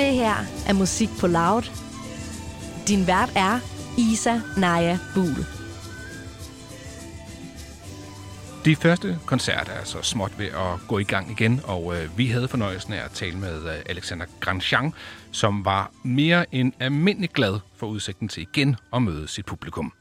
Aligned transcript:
Det 0.00 0.14
her 0.14 0.36
er 0.68 0.72
musik 0.72 1.08
på 1.20 1.26
loud. 1.26 1.64
Din 2.88 3.06
vært 3.06 3.32
er 3.36 3.54
Isa 3.98 4.34
Naya 4.60 4.98
Bul. 5.14 5.44
De 8.64 8.76
første 8.76 9.18
koncerter 9.26 9.72
er 9.72 9.84
så 9.84 10.02
småt 10.02 10.38
ved 10.38 10.46
at 10.46 10.88
gå 10.88 10.98
i 10.98 11.04
gang 11.04 11.30
igen, 11.30 11.60
og 11.64 11.96
øh, 11.96 12.18
vi 12.18 12.26
havde 12.26 12.48
fornøjelsen 12.48 12.92
af 12.92 13.04
at 13.04 13.10
tale 13.10 13.38
med 13.38 13.56
øh, 13.64 13.82
Alexander 13.86 14.26
Grandjean, 14.40 14.92
som 15.32 15.64
var 15.64 15.92
mere 16.04 16.54
end 16.54 16.72
almindelig 16.78 17.30
glad 17.30 17.60
for 17.76 17.86
udsigten 17.86 18.28
til 18.28 18.42
igen 18.42 18.76
at 18.92 19.02
møde 19.02 19.28
sit 19.28 19.46
publikum. 19.46 19.92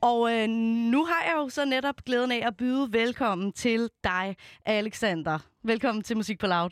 Og 0.00 0.32
øh, 0.32 0.48
nu 0.92 1.04
har 1.04 1.22
jeg 1.26 1.34
jo 1.36 1.48
så 1.48 1.64
netop 1.64 2.04
glæden 2.06 2.32
af 2.32 2.46
at 2.46 2.56
byde 2.56 2.92
velkommen 2.92 3.52
til 3.52 3.90
dig, 4.04 4.36
Alexander. 4.64 5.38
Velkommen 5.62 6.04
til 6.04 6.16
Musik 6.16 6.38
på 6.40 6.46
Loud. 6.46 6.70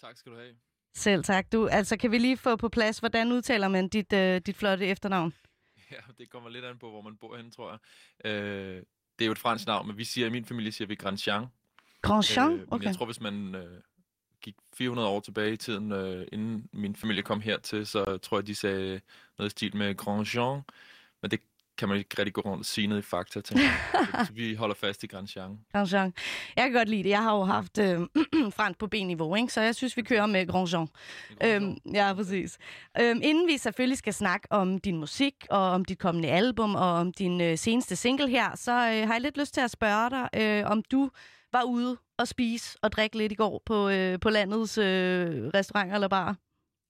Tak 0.00 0.16
skal 0.16 0.32
du 0.32 0.36
have. 0.36 0.67
Selv 0.98 1.24
tak. 1.24 1.52
Du, 1.52 1.66
altså, 1.66 1.96
kan 1.96 2.10
vi 2.10 2.18
lige 2.18 2.36
få 2.36 2.56
på 2.56 2.68
plads, 2.68 2.98
hvordan 2.98 3.32
udtaler 3.32 3.68
man 3.68 3.88
dit, 3.88 4.12
øh, 4.12 4.40
dit 4.46 4.56
flotte 4.56 4.86
efternavn? 4.86 5.34
Ja, 5.90 5.96
det 6.18 6.30
kommer 6.30 6.50
lidt 6.50 6.64
an 6.64 6.78
på, 6.78 6.90
hvor 6.90 7.02
man 7.02 7.16
bor 7.16 7.36
henne, 7.36 7.50
tror 7.50 7.70
jeg. 7.70 8.30
Øh, 8.30 8.76
det 9.18 9.24
er 9.24 9.26
jo 9.26 9.32
et 9.32 9.38
fransk 9.38 9.66
navn, 9.66 9.86
men 9.86 9.98
vi 9.98 10.04
siger, 10.04 10.26
i 10.26 10.30
min 10.30 10.44
familie 10.44 10.72
siger 10.72 10.88
vi 10.88 10.94
Grandjean. 10.94 11.46
Grandjean? 12.02 12.52
Øh, 12.52 12.58
men 12.58 12.66
okay. 12.70 12.86
jeg 12.86 12.96
tror, 12.96 13.06
hvis 13.06 13.20
man 13.20 13.54
øh, 13.54 13.80
gik 14.42 14.54
400 14.74 15.08
år 15.08 15.20
tilbage 15.20 15.52
i 15.52 15.56
tiden, 15.56 15.92
øh, 15.92 16.26
inden 16.32 16.68
min 16.72 16.96
familie 16.96 17.22
kom 17.22 17.40
hertil, 17.40 17.86
så 17.86 18.18
tror 18.18 18.38
jeg, 18.38 18.46
de 18.46 18.54
sagde 18.54 19.00
noget 19.38 19.50
i 19.50 19.50
stil 19.50 19.76
med 19.76 19.96
Grandjean. 19.96 20.62
Men 21.22 21.30
det 21.30 21.40
kan 21.78 21.88
man 21.88 21.98
ikke 21.98 22.18
rigtig 22.18 22.34
gå 22.34 22.40
rundt 22.40 22.60
og 22.60 22.66
sige 22.66 22.86
noget 22.86 23.02
i 23.02 23.06
fakta, 23.06 23.40
tænker 23.40 23.64
jeg. 23.64 24.26
Så 24.26 24.32
vi 24.32 24.54
holder 24.54 24.74
fast 24.74 25.04
i 25.04 25.06
Grandjean. 25.06 25.58
Grandjean. 25.72 26.14
Jeg 26.56 26.64
kan 26.64 26.72
godt 26.72 26.88
lide 26.88 27.02
det. 27.02 27.08
Jeg 27.08 27.22
har 27.22 27.36
jo 27.36 27.44
haft 27.44 27.78
øh, 27.78 28.00
fransk 28.56 28.78
på 28.78 28.86
B-niveau, 28.86 29.34
ikke? 29.34 29.52
så 29.52 29.60
jeg 29.60 29.74
synes, 29.74 29.96
vi 29.96 30.02
kører 30.02 30.26
med 30.26 30.46
Grandjean. 30.46 30.88
Øhm, 31.44 31.76
ja, 31.94 32.14
præcis. 32.14 32.58
Øhm, 33.00 33.20
inden 33.22 33.48
vi 33.48 33.58
selvfølgelig 33.58 33.98
skal 33.98 34.14
snakke 34.14 34.52
om 34.52 34.78
din 34.78 34.96
musik, 34.96 35.34
og 35.50 35.60
om 35.60 35.84
dit 35.84 35.98
kommende 35.98 36.28
album, 36.28 36.74
og 36.74 36.92
om 36.92 37.12
din 37.12 37.40
øh, 37.40 37.58
seneste 37.58 37.96
single 37.96 38.28
her, 38.28 38.56
så 38.56 38.72
øh, 38.72 39.06
har 39.06 39.14
jeg 39.14 39.20
lidt 39.20 39.38
lyst 39.38 39.54
til 39.54 39.60
at 39.60 39.70
spørge 39.70 40.10
dig, 40.10 40.28
øh, 40.34 40.70
om 40.70 40.82
du 40.82 41.10
var 41.52 41.62
ude 41.62 41.96
og 42.18 42.28
spise 42.28 42.78
og 42.82 42.92
drikke 42.92 43.18
lidt 43.18 43.32
i 43.32 43.34
går 43.34 43.62
på, 43.66 43.88
øh, 43.88 44.20
på 44.20 44.30
landets 44.30 44.78
øh, 44.78 44.84
restauranter 45.54 45.94
eller 45.94 46.08
barer. 46.08 46.34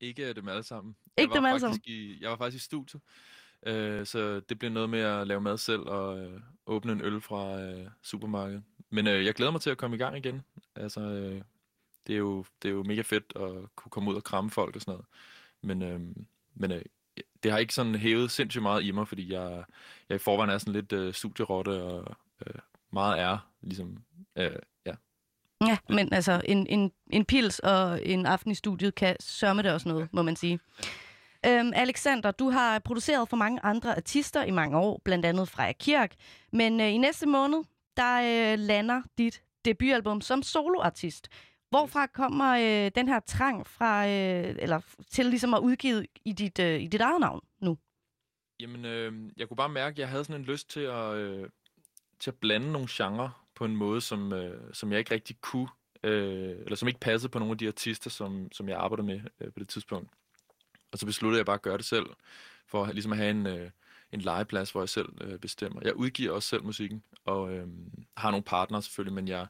Ikke 0.00 0.32
dem 0.32 0.48
alle 0.48 0.62
sammen. 0.62 0.96
Ikke 1.18 1.34
dem 1.34 1.44
alle 1.44 1.60
faktisk 1.60 1.86
I, 1.86 2.18
jeg 2.20 2.30
var 2.30 2.36
faktisk 2.36 2.62
i 2.62 2.64
studiet, 2.64 3.02
øh, 3.66 4.06
så 4.06 4.40
det 4.40 4.58
blev 4.58 4.70
noget 4.70 4.90
med 4.90 5.00
at 5.00 5.26
lave 5.26 5.40
mad 5.40 5.58
selv 5.58 5.80
og 5.80 6.18
øh, 6.18 6.40
åbne 6.66 6.92
en 6.92 7.00
øl 7.00 7.20
fra 7.20 7.60
øh, 7.60 7.86
supermarkedet. 8.02 8.62
Men 8.90 9.06
øh, 9.06 9.24
jeg 9.24 9.34
glæder 9.34 9.52
mig 9.52 9.60
til 9.60 9.70
at 9.70 9.78
komme 9.78 9.96
i 9.96 9.98
gang 9.98 10.16
igen. 10.16 10.42
Altså, 10.76 11.00
øh, 11.00 11.42
det, 12.06 12.14
er 12.14 12.18
jo, 12.18 12.44
det 12.62 12.68
er 12.68 12.72
jo 12.72 12.82
mega 12.82 13.02
fedt 13.02 13.32
at 13.36 13.76
kunne 13.76 13.90
komme 13.90 14.10
ud 14.10 14.16
og 14.16 14.24
kramme 14.24 14.50
folk 14.50 14.76
og 14.76 14.82
sådan 14.82 14.92
noget. 14.92 15.06
Men, 15.62 15.82
øh, 15.82 16.00
men 16.54 16.72
øh, 16.72 16.82
det 17.42 17.50
har 17.50 17.58
ikke 17.58 17.74
sådan 17.74 17.94
hævet 17.94 18.30
sindssygt 18.30 18.62
meget 18.62 18.84
i 18.84 18.90
mig, 18.90 19.08
fordi 19.08 19.32
jeg, 19.32 19.64
jeg 20.08 20.16
i 20.16 20.18
forvejen 20.18 20.50
er 20.50 20.58
sådan 20.58 20.74
lidt 20.74 20.92
øh, 20.92 21.14
studierotte 21.14 21.82
og 21.82 22.16
øh, 22.46 22.54
meget 22.92 23.20
er, 23.20 23.38
ligesom, 23.62 23.98
øh, 24.36 24.50
ja. 24.86 24.92
Ja, 25.66 25.78
men 25.88 26.12
altså, 26.12 26.40
en, 26.44 26.66
en, 26.66 26.92
en 27.10 27.24
pils 27.24 27.58
og 27.58 28.06
en 28.06 28.26
aften 28.26 28.50
i 28.50 28.54
studiet 28.54 28.94
kan 28.94 29.16
sørme 29.20 29.62
det 29.62 29.72
også 29.72 29.88
noget, 29.88 30.08
må 30.12 30.22
man 30.22 30.36
sige. 30.36 30.60
Øhm, 31.46 31.72
Alexander, 31.74 32.30
du 32.30 32.50
har 32.50 32.78
produceret 32.78 33.28
for 33.28 33.36
mange 33.36 33.60
andre 33.62 33.96
artister 33.96 34.42
i 34.42 34.50
mange 34.50 34.78
år, 34.78 35.00
blandt 35.04 35.26
andet 35.26 35.48
Freja 35.48 35.72
Kirk. 35.72 36.14
Men 36.52 36.80
øh, 36.80 36.86
i 36.86 36.98
næste 36.98 37.26
måned, 37.26 37.64
der 37.96 38.52
øh, 38.52 38.58
lander 38.58 39.02
dit 39.18 39.42
debutalbum 39.64 40.20
som 40.20 40.42
soloartist. 40.42 41.28
Hvorfra 41.70 42.06
kommer 42.06 42.52
øh, 42.54 42.90
den 42.94 43.08
her 43.08 43.20
trang 43.20 43.66
fra, 43.66 44.08
øh, 44.08 44.56
eller 44.58 44.80
til 45.10 45.26
ligesom 45.26 45.54
at 45.54 45.60
udgive 45.60 46.06
i 46.24 46.32
dit, 46.32 46.58
øh, 46.58 46.80
i 46.82 46.86
dit 46.86 47.00
eget 47.00 47.20
navn 47.20 47.40
nu? 47.60 47.78
Jamen, 48.60 48.84
øh, 48.84 49.30
jeg 49.36 49.48
kunne 49.48 49.56
bare 49.56 49.68
mærke, 49.68 49.94
at 49.94 49.98
jeg 49.98 50.08
havde 50.08 50.24
sådan 50.24 50.40
en 50.40 50.46
lyst 50.46 50.70
til 50.70 50.80
at, 50.80 51.14
øh, 51.14 51.48
til 52.20 52.30
at 52.30 52.36
blande 52.36 52.72
nogle 52.72 52.88
genrer 52.90 53.46
på 53.54 53.64
en 53.64 53.76
måde, 53.76 54.00
som, 54.00 54.32
øh, 54.32 54.74
som 54.74 54.90
jeg 54.92 54.98
ikke 54.98 55.14
rigtig 55.14 55.36
kunne, 55.40 55.68
øh, 56.02 56.56
eller 56.58 56.76
som 56.76 56.88
ikke 56.88 57.00
passede 57.00 57.30
på 57.30 57.38
nogle 57.38 57.52
af 57.52 57.58
de 57.58 57.68
artister, 57.68 58.10
som, 58.10 58.52
som 58.52 58.68
jeg 58.68 58.78
arbejdede 58.78 59.06
med 59.06 59.20
øh, 59.40 59.52
på 59.52 59.58
det 59.58 59.68
tidspunkt. 59.68 60.10
Og 60.92 60.98
så 60.98 61.06
besluttede 61.06 61.38
jeg 61.38 61.46
bare 61.46 61.54
at 61.54 61.62
gøre 61.62 61.76
det 61.76 61.84
selv, 61.84 62.06
for 62.66 62.84
at, 62.84 62.94
ligesom 62.94 63.12
at 63.12 63.18
have 63.18 63.30
en, 63.30 63.46
øh, 63.46 63.70
en 64.12 64.20
legeplads, 64.20 64.70
hvor 64.70 64.80
jeg 64.80 64.88
selv 64.88 65.08
øh, 65.20 65.38
bestemmer. 65.38 65.80
Jeg 65.84 65.94
udgiver 65.94 66.32
også 66.32 66.48
selv 66.48 66.64
musikken, 66.64 67.02
og 67.24 67.52
øh, 67.52 67.66
har 68.16 68.30
nogle 68.30 68.44
partnere 68.44 68.82
selvfølgelig, 68.82 69.14
men 69.14 69.28
jeg, 69.28 69.46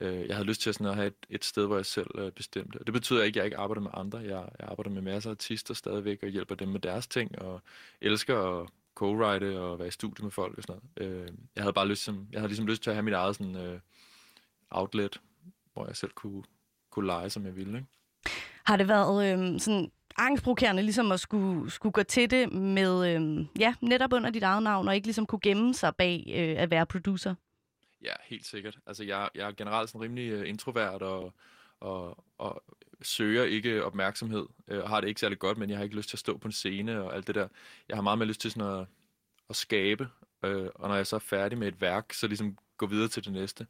øh, 0.00 0.26
jeg 0.26 0.36
havde 0.36 0.48
lyst 0.48 0.60
til 0.60 0.74
sådan 0.74 0.86
at 0.86 0.94
have 0.94 1.06
et, 1.06 1.26
et 1.30 1.44
sted, 1.44 1.66
hvor 1.66 1.76
jeg 1.76 1.86
selv 1.86 2.10
øh, 2.14 2.32
bestemte. 2.32 2.76
Og 2.78 2.86
det 2.86 2.92
betyder 2.92 3.22
ikke, 3.22 3.36
at 3.36 3.36
jeg 3.36 3.44
ikke 3.44 3.56
arbejder 3.56 3.82
med 3.82 3.90
andre. 3.94 4.18
Jeg, 4.18 4.48
jeg 4.58 4.68
arbejder 4.68 4.90
med 4.90 5.02
masser 5.02 5.30
af 5.30 5.34
artister 5.34 5.74
stadigvæk, 5.74 6.22
og 6.22 6.28
hjælper 6.28 6.54
dem 6.54 6.68
med 6.68 6.80
deres 6.80 7.06
ting, 7.06 7.38
og 7.38 7.62
elsker 8.00 8.60
at 8.60 8.68
co-write 9.00 9.58
og 9.58 9.78
være 9.78 9.88
i 9.88 9.90
studiet 9.90 10.22
med 10.22 10.30
folk 10.30 10.58
og 10.58 10.62
sådan 10.62 10.80
noget. 10.96 11.12
Øh, 11.12 11.28
jeg 11.56 11.62
havde 11.64 11.72
bare 11.72 11.88
lyst, 11.88 12.02
som, 12.02 12.28
jeg 12.32 12.40
havde 12.40 12.48
ligesom 12.48 12.66
lyst 12.66 12.82
til 12.82 12.90
at 12.90 12.96
have 12.96 13.02
mit 13.02 13.14
eget 13.14 13.36
sådan, 13.36 13.56
øh, 13.56 13.80
outlet, 14.70 15.20
hvor 15.72 15.86
jeg 15.86 15.96
selv 15.96 16.10
kunne, 16.10 16.42
kunne 16.90 17.06
lege, 17.06 17.30
som 17.30 17.46
jeg 17.46 17.56
ville. 17.56 17.78
Ikke? 17.78 17.88
Har 18.64 18.76
det 18.76 18.88
været 18.88 19.32
øh, 19.32 19.60
sådan 19.60 19.90
angstprovokerende 20.16 20.82
ligesom 20.82 21.12
at 21.12 21.20
skulle, 21.20 21.70
skulle 21.70 21.92
gå 21.92 22.02
til 22.02 22.30
det 22.30 22.52
med, 22.52 23.14
øh, 23.14 23.46
ja, 23.58 23.74
netop 23.80 24.12
under 24.12 24.30
dit 24.30 24.42
eget 24.42 24.62
navn, 24.62 24.88
og 24.88 24.94
ikke 24.94 25.06
ligesom 25.06 25.26
kunne 25.26 25.40
gemme 25.42 25.74
sig 25.74 25.96
bag 25.96 26.24
øh, 26.28 26.62
at 26.62 26.70
være 26.70 26.86
producer? 26.86 27.34
Ja, 28.02 28.12
helt 28.24 28.46
sikkert. 28.46 28.78
Altså, 28.86 29.04
jeg, 29.04 29.28
jeg 29.34 29.48
er 29.48 29.52
generelt 29.52 29.90
sådan 29.90 30.00
rimelig 30.00 30.30
øh, 30.30 30.48
introvert 30.48 31.02
og, 31.02 31.32
og, 31.80 32.24
og 32.38 32.62
søger 33.02 33.44
ikke 33.44 33.84
opmærksomhed. 33.84 34.46
Øh, 34.68 34.78
jeg 34.78 34.88
har 34.88 35.00
det 35.00 35.08
ikke 35.08 35.20
særlig 35.20 35.38
godt, 35.38 35.58
men 35.58 35.70
jeg 35.70 35.78
har 35.78 35.84
ikke 35.84 35.96
lyst 35.96 36.08
til 36.08 36.16
at 36.16 36.20
stå 36.20 36.36
på 36.36 36.48
en 36.48 36.52
scene 36.52 37.02
og 37.02 37.14
alt 37.14 37.26
det 37.26 37.34
der. 37.34 37.48
Jeg 37.88 37.96
har 37.96 38.02
meget 38.02 38.18
mere 38.18 38.28
lyst 38.28 38.40
til 38.40 38.50
sådan 38.50 38.80
at, 38.80 38.86
at 39.50 39.56
skabe, 39.56 40.08
øh, 40.44 40.68
og 40.74 40.88
når 40.88 40.96
jeg 40.96 41.06
så 41.06 41.16
er 41.16 41.20
færdig 41.20 41.58
med 41.58 41.68
et 41.68 41.80
værk, 41.80 42.12
så 42.12 42.26
ligesom 42.26 42.58
gå 42.76 42.86
videre 42.86 43.08
til 43.08 43.24
det 43.24 43.32
næste. 43.32 43.66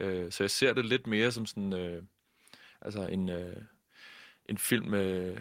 Øh, 0.00 0.32
så 0.32 0.42
jeg 0.42 0.50
ser 0.50 0.72
det 0.72 0.84
lidt 0.84 1.06
mere 1.06 1.32
som 1.32 1.46
sådan, 1.46 1.72
øh, 1.72 2.02
altså 2.80 3.06
en, 3.06 3.28
øh, 3.28 3.56
en 4.46 4.58
film, 4.58 4.86
med, 4.86 5.36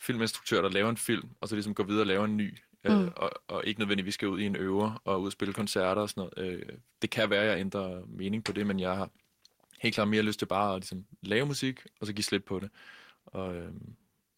filminstruktør, 0.00 0.62
der 0.62 0.68
laver 0.68 0.90
en 0.90 0.96
film, 0.96 1.28
og 1.40 1.48
så 1.48 1.54
ligesom 1.54 1.74
går 1.74 1.84
videre 1.84 2.02
og 2.02 2.06
laver 2.06 2.24
en 2.24 2.36
ny, 2.36 2.58
øh, 2.84 2.98
Mm. 3.00 3.10
og, 3.16 3.30
og 3.48 3.66
ikke 3.66 3.80
nødvendigvis 3.80 4.14
skal 4.14 4.28
ud 4.28 4.40
i 4.40 4.46
en 4.46 4.56
øver 4.56 5.02
og 5.04 5.20
ud 5.20 5.26
og 5.26 5.32
spille 5.32 5.54
koncerter 5.54 6.02
og 6.02 6.08
sådan 6.10 6.30
noget. 6.36 6.52
Øh, 6.52 6.62
det 7.02 7.10
kan 7.10 7.30
være, 7.30 7.42
at 7.42 7.48
jeg 7.50 7.60
ændrer 7.60 8.02
mening 8.06 8.44
på 8.44 8.52
det, 8.52 8.66
men 8.66 8.80
jeg 8.80 8.96
har 8.96 9.10
helt 9.80 9.94
klart 9.94 10.08
mere 10.08 10.22
lyst 10.22 10.38
til 10.38 10.46
bare 10.46 10.74
at 10.74 10.80
ligesom, 10.80 11.04
lave 11.22 11.46
musik, 11.46 11.80
og 12.00 12.06
så 12.06 12.12
give 12.12 12.22
slip 12.24 12.44
på 12.46 12.58
det. 12.60 12.70
Og, 13.26 13.56
øh, 13.56 13.72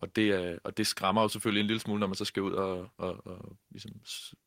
og, 0.00 0.16
det 0.16 0.30
er, 0.30 0.58
og 0.64 0.76
det 0.76 0.86
skræmmer 0.86 1.22
jo 1.22 1.28
selvfølgelig 1.28 1.60
en 1.60 1.66
lille 1.66 1.80
smule, 1.80 2.00
når 2.00 2.06
man 2.06 2.14
så 2.14 2.24
skal 2.24 2.42
ud 2.42 2.52
og, 2.52 2.88
og, 2.96 3.26
og 3.26 3.56
ligesom 3.70 3.90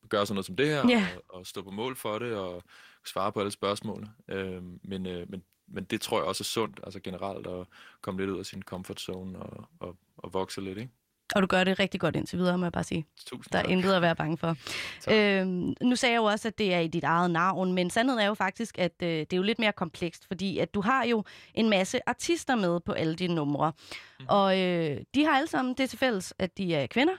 gøre 0.10 0.26
sådan 0.26 0.36
noget 0.36 0.46
som 0.46 0.56
det 0.56 0.68
her, 0.68 0.90
Ja. 0.90 1.08
og, 1.30 1.38
og 1.40 1.46
stå 1.48 1.62
på 1.62 1.72
mål 1.72 1.96
for 1.96 2.20
det, 2.20 2.34
og 2.36 2.64
svare 3.06 3.32
på 3.32 3.40
alle 3.40 3.52
spørgsmål. 3.52 4.08
Øh, 4.28 4.64
men, 4.84 5.06
øh, 5.06 5.30
men, 5.32 5.44
men 5.68 5.84
det 5.84 6.02
tror 6.02 6.18
jeg 6.18 6.26
også 6.26 6.42
er 6.42 6.46
sundt, 6.46 6.80
altså 6.84 7.00
generelt, 7.00 7.48
at 7.48 7.68
komme 8.02 8.22
lidt 8.22 8.30
ud 8.30 8.40
af 8.40 8.46
sin 8.46 8.64
comfort 8.64 9.00
zone 9.00 9.40
og, 9.40 9.70
og, 9.80 9.98
og 10.18 10.34
vokse 10.34 10.62
lidt, 10.62 10.78
ikke? 10.78 10.92
Og 11.36 11.42
du 11.42 11.48
gør 11.48 11.64
det 11.64 11.80
rigtig 11.80 12.00
godt 12.00 12.16
indtil 12.16 12.38
videre, 12.40 12.58
må 12.58 12.66
jeg 12.66 12.72
bare 12.72 12.84
sige. 12.84 13.06
Tusind 13.26 13.52
Der 13.52 13.60
er 13.60 13.64
tak. 13.64 13.72
intet 13.72 13.94
at 13.94 14.02
være 14.02 14.16
bange 14.16 14.38
for. 14.38 14.56
Tak. 15.02 15.14
Øhm, 15.16 15.74
nu 15.82 15.96
sagde 15.96 16.14
jeg 16.14 16.20
jo 16.20 16.24
også, 16.24 16.48
at 16.48 16.58
det 16.58 16.74
er 16.74 16.80
i 16.80 16.88
dit 16.88 17.04
eget 17.04 17.32
navn, 17.32 17.74
men 17.74 17.90
sandheden 17.90 18.20
er 18.22 18.28
jo 18.28 18.34
faktisk, 18.34 18.80
at 18.80 18.94
øh, 19.04 19.10
det 19.10 19.34
er 19.34 19.38
jo 19.38 19.44
lidt 19.44 19.60
mere 19.60 19.72
komplekst, 19.74 20.28
fordi 20.28 20.58
at 20.58 20.74
du 20.74 20.82
har 20.82 21.06
jo 21.06 21.24
en 21.54 21.70
masse 21.70 22.10
artister 22.10 22.56
med 22.56 22.80
på 22.80 22.92
alle 22.92 23.16
dine 23.16 23.36
numre. 23.36 23.74
Mm. 24.20 24.26
Og 24.30 24.60
øh, 24.60 24.98
de 25.16 25.26
har 25.26 25.32
alle 25.38 25.48
sammen 25.48 25.74
det 25.78 25.90
til 25.90 26.00
fælles, 26.00 26.34
at 26.40 26.58
de 26.58 26.76
er 26.76 26.88
kvinder. 26.88 27.14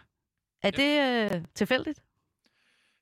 Er 0.63 0.71
Ja. 0.79 1.25
det 1.31 1.33
øh, 1.35 1.45
tilfældigt? 1.55 2.03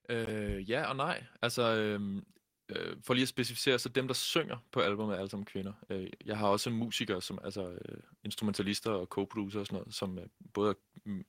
Øh, 0.08 0.70
ja 0.70 0.84
og 0.88 0.96
nej. 0.96 1.24
Altså, 1.42 1.62
øh, 1.76 2.22
øh, 2.68 2.96
for 3.06 3.14
lige 3.14 3.22
at 3.22 3.28
specificere, 3.28 3.78
så 3.78 3.88
dem, 3.88 4.06
der 4.06 4.14
synger 4.14 4.56
på 4.72 4.80
albumet, 4.80 5.14
er 5.14 5.18
alle 5.18 5.30
sammen 5.30 5.46
kvinder. 5.46 5.72
Øh, 5.90 6.06
jeg 6.26 6.38
har 6.38 6.48
også 6.48 6.70
musikere, 6.70 7.22
som 7.22 7.38
altså 7.44 7.68
øh, 7.70 7.98
instrumentalister 8.24 8.90
og 8.90 9.06
co-producer 9.10 9.60
og 9.60 9.66
sådan 9.66 9.76
noget, 9.78 9.94
som 9.94 10.18
øh, 10.18 10.26
både 10.54 10.70
er 10.70 10.74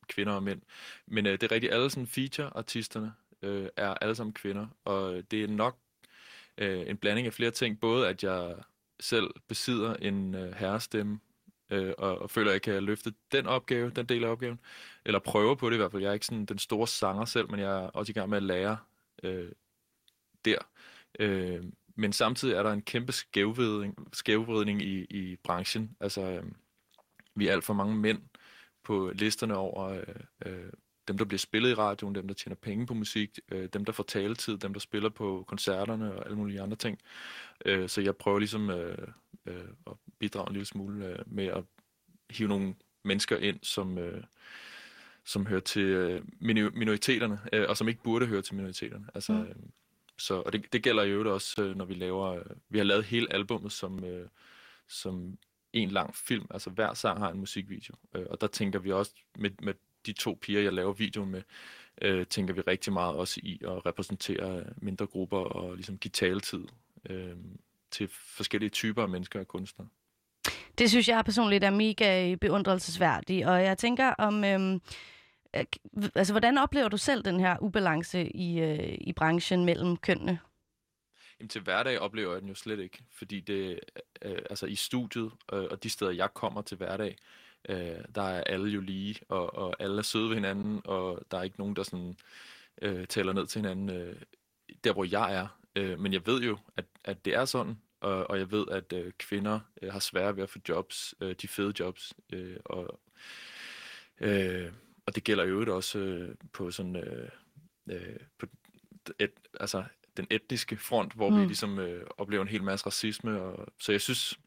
kvinder 0.08 0.34
og 0.34 0.44
mænd. 0.44 0.62
Men 1.08 1.26
øh, 1.26 1.32
det 1.32 1.44
er 1.44 1.52
rigtigt, 1.52 1.74
alle 1.74 1.90
sådan 1.90 2.08
feature-artisterne 2.08 3.14
øh, 3.42 3.68
er 3.78 3.94
alle 3.94 4.16
sammen 4.16 4.34
kvinder, 4.34 4.68
og 4.86 5.32
det 5.32 5.44
er 5.44 5.48
nok 5.48 5.78
øh, 6.58 6.90
en 6.90 6.98
blanding 6.98 7.28
af 7.28 7.34
flere 7.34 7.52
ting. 7.52 7.80
Både 7.80 8.08
at 8.08 8.24
jeg 8.24 8.56
selv 9.00 9.30
besidder 9.48 9.94
en 9.94 10.36
øh, 10.36 10.54
herrestemme, 10.54 11.20
øh, 11.70 11.94
og, 11.98 12.18
og 12.20 12.30
føler, 12.30 12.50
at 12.50 12.54
jeg 12.54 12.62
kan 12.62 12.84
løfte 12.84 13.14
den 13.32 13.48
opgave, 13.48 13.90
den 13.90 14.06
del 14.06 14.24
af 14.24 14.30
opgaven, 14.30 14.60
eller 15.06 15.20
prøver 15.20 15.56
på 15.56 15.70
det 15.70 15.76
i 15.76 15.78
hvert 15.78 15.92
fald. 15.92 16.02
Jeg 16.02 16.10
er 16.10 16.14
ikke 16.14 16.26
sådan 16.26 16.46
den 16.46 16.60
store 16.60 16.88
sanger 16.88 17.26
selv, 17.26 17.52
men 17.52 17.60
jeg 17.60 17.84
er 17.84 17.88
også 17.88 18.12
i 18.12 18.14
gang 18.14 18.30
med 18.30 18.38
at 18.38 18.44
lære 18.44 18.78
øh, 19.24 19.52
der. 20.46 20.58
Øh, 21.20 21.64
men 21.96 22.14
samtidig 22.14 22.56
er 22.56 22.64
der 22.64 22.72
en 22.72 22.82
kæmpe 22.82 23.12
skævvridning, 23.12 24.08
skævvridning 24.14 24.82
i, 24.82 25.06
i 25.10 25.36
branchen. 25.36 25.96
Altså, 26.00 26.22
øh, 26.22 26.44
vi 27.36 27.48
er 27.48 27.52
alt 27.52 27.64
for 27.64 27.74
mange 27.74 27.96
mænd 27.96 28.22
på 28.84 29.12
listerne 29.16 29.56
over 29.56 29.84
øh, 29.84 30.04
øh, 30.46 30.72
dem, 31.08 31.18
der 31.18 31.26
bliver 31.26 31.40
spillet 31.40 31.70
i 31.70 31.74
radioen, 31.74 32.16
dem, 32.16 32.28
der 32.28 32.34
tjener 32.34 32.56
penge 32.56 32.88
på 32.88 32.94
musik, 32.94 33.40
øh, 33.52 33.70
dem, 33.74 33.86
der 33.86 33.92
får 33.92 34.04
taletid, 34.04 34.58
dem, 34.58 34.74
der 34.74 34.80
spiller 34.80 35.10
på 35.10 35.44
koncerterne 35.48 36.16
og 36.16 36.26
alle 36.26 36.38
mulige 36.38 36.62
andre 36.62 36.78
ting. 36.78 37.00
Øh, 37.66 37.90
så 37.90 38.02
jeg 38.02 38.16
prøver 38.16 38.40
ligesom 38.40 38.70
øh, 38.70 39.08
øh, 39.46 39.68
at 39.88 39.94
bidrage 40.20 40.48
en 40.48 40.54
lille 40.54 40.66
smule 40.66 41.06
øh, 41.06 41.20
med 41.26 41.46
at 41.46 41.64
hive 42.30 42.50
nogle 42.50 42.76
mennesker 43.04 43.38
ind, 43.38 43.60
som, 43.64 43.98
øh, 43.98 44.24
som 45.26 45.46
hører 45.46 45.60
til 45.60 45.84
øh, 45.84 46.22
minoriteterne, 46.74 47.40
øh, 47.54 47.66
og 47.70 47.78
som 47.78 47.88
ikke 47.88 48.04
burde 48.04 48.26
høre 48.26 48.42
til 48.42 48.56
minoriteterne. 48.56 49.06
Altså, 49.16 49.34
mm. 49.34 49.42
øh, 49.42 49.56
så, 50.18 50.42
og 50.42 50.54
det, 50.54 50.74
det 50.74 50.84
gælder 50.84 51.04
jo 51.04 51.34
også, 51.34 51.64
øh, 51.64 51.76
når 51.76 51.86
vi 51.86 51.94
laver... 51.94 52.28
Øh, 52.28 52.46
vi 52.70 52.78
har 52.78 52.86
lavet 52.86 53.06
hele 53.06 53.34
albummet 53.34 53.72
som, 53.72 54.04
øh, 54.04 54.28
som 54.88 55.38
en 55.74 55.90
lang 55.90 56.16
film. 56.16 56.48
Altså 56.50 56.70
hver 56.70 56.94
sang 56.94 57.20
har 57.20 57.32
en 57.32 57.40
musikvideo. 57.40 57.96
Øh, 58.16 58.26
og 58.30 58.42
der 58.42 58.48
tænker 58.48 58.80
vi 58.80 58.92
også 58.92 59.12
med, 59.38 59.52
med 59.62 59.74
de 60.06 60.14
to 60.14 60.40
piger, 60.42 60.62
jeg 60.62 60.74
laver 60.74 60.94
videoen 60.94 61.32
med, 61.32 61.42
øh, 62.02 62.26
tænker 62.26 62.54
vi 62.54 62.62
rigtig 62.62 62.94
meget 62.94 63.16
også 63.16 63.40
i 63.44 63.62
at 63.64 63.86
repræsentere 63.86 64.64
mindre 64.78 65.08
grupper 65.08 65.38
og 65.38 65.76
ligesom 65.76 65.98
give 65.98 66.12
taletid 66.12 66.64
øh, 67.10 67.36
til 67.92 68.08
forskellige 68.12 68.70
typer 68.70 69.04
af 69.04 69.10
mennesker 69.10 69.40
og 69.40 69.48
kunstnere. 69.48 69.88
Det 70.78 70.90
synes 70.90 71.08
jeg 71.08 71.26
personligt 71.26 71.64
er 71.64 71.70
mega 71.70 72.36
beundrelsesværdigt, 72.36 73.46
og 73.46 73.64
jeg 73.64 73.78
tænker 73.78 74.10
om... 74.10 74.44
Øhm, 74.44 74.82
øh, 75.56 75.64
altså, 76.16 76.34
hvordan 76.34 76.58
oplever 76.58 76.90
du 76.90 76.98
selv 76.98 77.26
den 77.26 77.40
her 77.40 77.58
ubalance 77.62 78.36
i, 78.36 78.60
øh, 78.60 78.98
i 79.02 79.14
branchen 79.14 79.66
mellem 79.66 79.98
kønnene? 79.98 80.40
Jamen, 81.42 81.50
til 81.50 81.62
hverdag 81.62 82.00
oplever 82.00 82.32
jeg 82.32 82.42
den 82.42 82.50
jo 82.50 82.56
slet 82.56 82.80
ikke, 82.80 83.04
fordi 83.12 83.40
det, 83.40 83.80
øh, 84.24 84.32
øh, 84.32 84.40
altså 84.50 84.66
i 84.66 84.76
studiet 84.76 85.32
øh, 85.54 85.64
og 85.72 85.84
de 85.84 85.90
steder, 85.90 86.12
jeg 86.12 86.34
kommer 86.34 86.62
til 86.62 86.78
hverdag, 86.78 87.18
øh, 87.70 87.98
der 88.16 88.22
er 88.22 88.44
alle 88.44 88.70
jo 88.70 88.82
lige, 88.82 89.16
og, 89.30 89.56
og 89.56 89.76
alle 89.80 89.98
er 89.98 90.02
søde 90.02 90.30
ved 90.30 90.36
hinanden, 90.36 90.82
og 90.86 91.22
der 91.32 91.38
er 91.38 91.44
ikke 91.44 91.60
nogen, 91.60 91.76
der 91.76 91.84
sådan 91.84 92.18
øh, 92.82 93.08
taler 93.08 93.34
ned 93.34 93.48
til 93.48 93.62
hinanden 93.62 93.90
øh, 93.90 94.16
der, 94.84 94.94
hvor 94.94 95.04
jeg 95.12 95.36
er. 95.36 95.48
Øh, 95.76 96.00
men 96.00 96.14
jeg 96.14 96.28
ved 96.28 96.42
jo, 96.42 96.58
at, 96.78 96.86
at 97.04 97.26
det 97.26 97.36
er 97.36 97.46
sådan, 97.46 97.78
og, 98.00 98.30
og 98.30 98.40
jeg 98.40 98.52
ved, 98.52 98.66
at 98.72 98.94
øh, 98.94 99.12
kvinder 99.18 99.60
øh, 99.82 99.92
har 99.92 100.00
svært 100.00 100.36
ved 100.36 100.44
at 100.44 100.50
få 100.50 100.60
jobs, 100.70 101.16
øh, 101.22 101.36
de 101.42 101.48
fede 101.48 101.74
jobs, 101.80 102.14
øh, 102.34 102.58
og, 102.66 103.00
øh, 104.20 104.72
og 105.06 105.16
det 105.16 105.24
gælder 105.24 105.44
jo 105.44 105.76
også 105.76 106.00
øh, 106.00 106.36
på 106.54 106.72
sådan 106.72 106.96
øh, 106.96 107.30
øh, 107.90 108.20
på 108.38 108.46
et, 109.20 109.34
altså 109.60 109.84
den 110.18 110.28
etniske 110.30 110.78
front, 110.78 111.14
hvor 111.14 111.30
mm. 111.30 111.42
vi 111.42 111.46
ligesom 111.46 111.80
øh, 111.80 112.06
oplever 112.18 112.42
en 112.42 112.48
hel 112.48 112.64
masse 112.64 112.86
racisme, 112.86 113.42
og, 113.42 113.68
så 113.80 113.92
jeg 113.92 114.02
synes, 114.02 114.40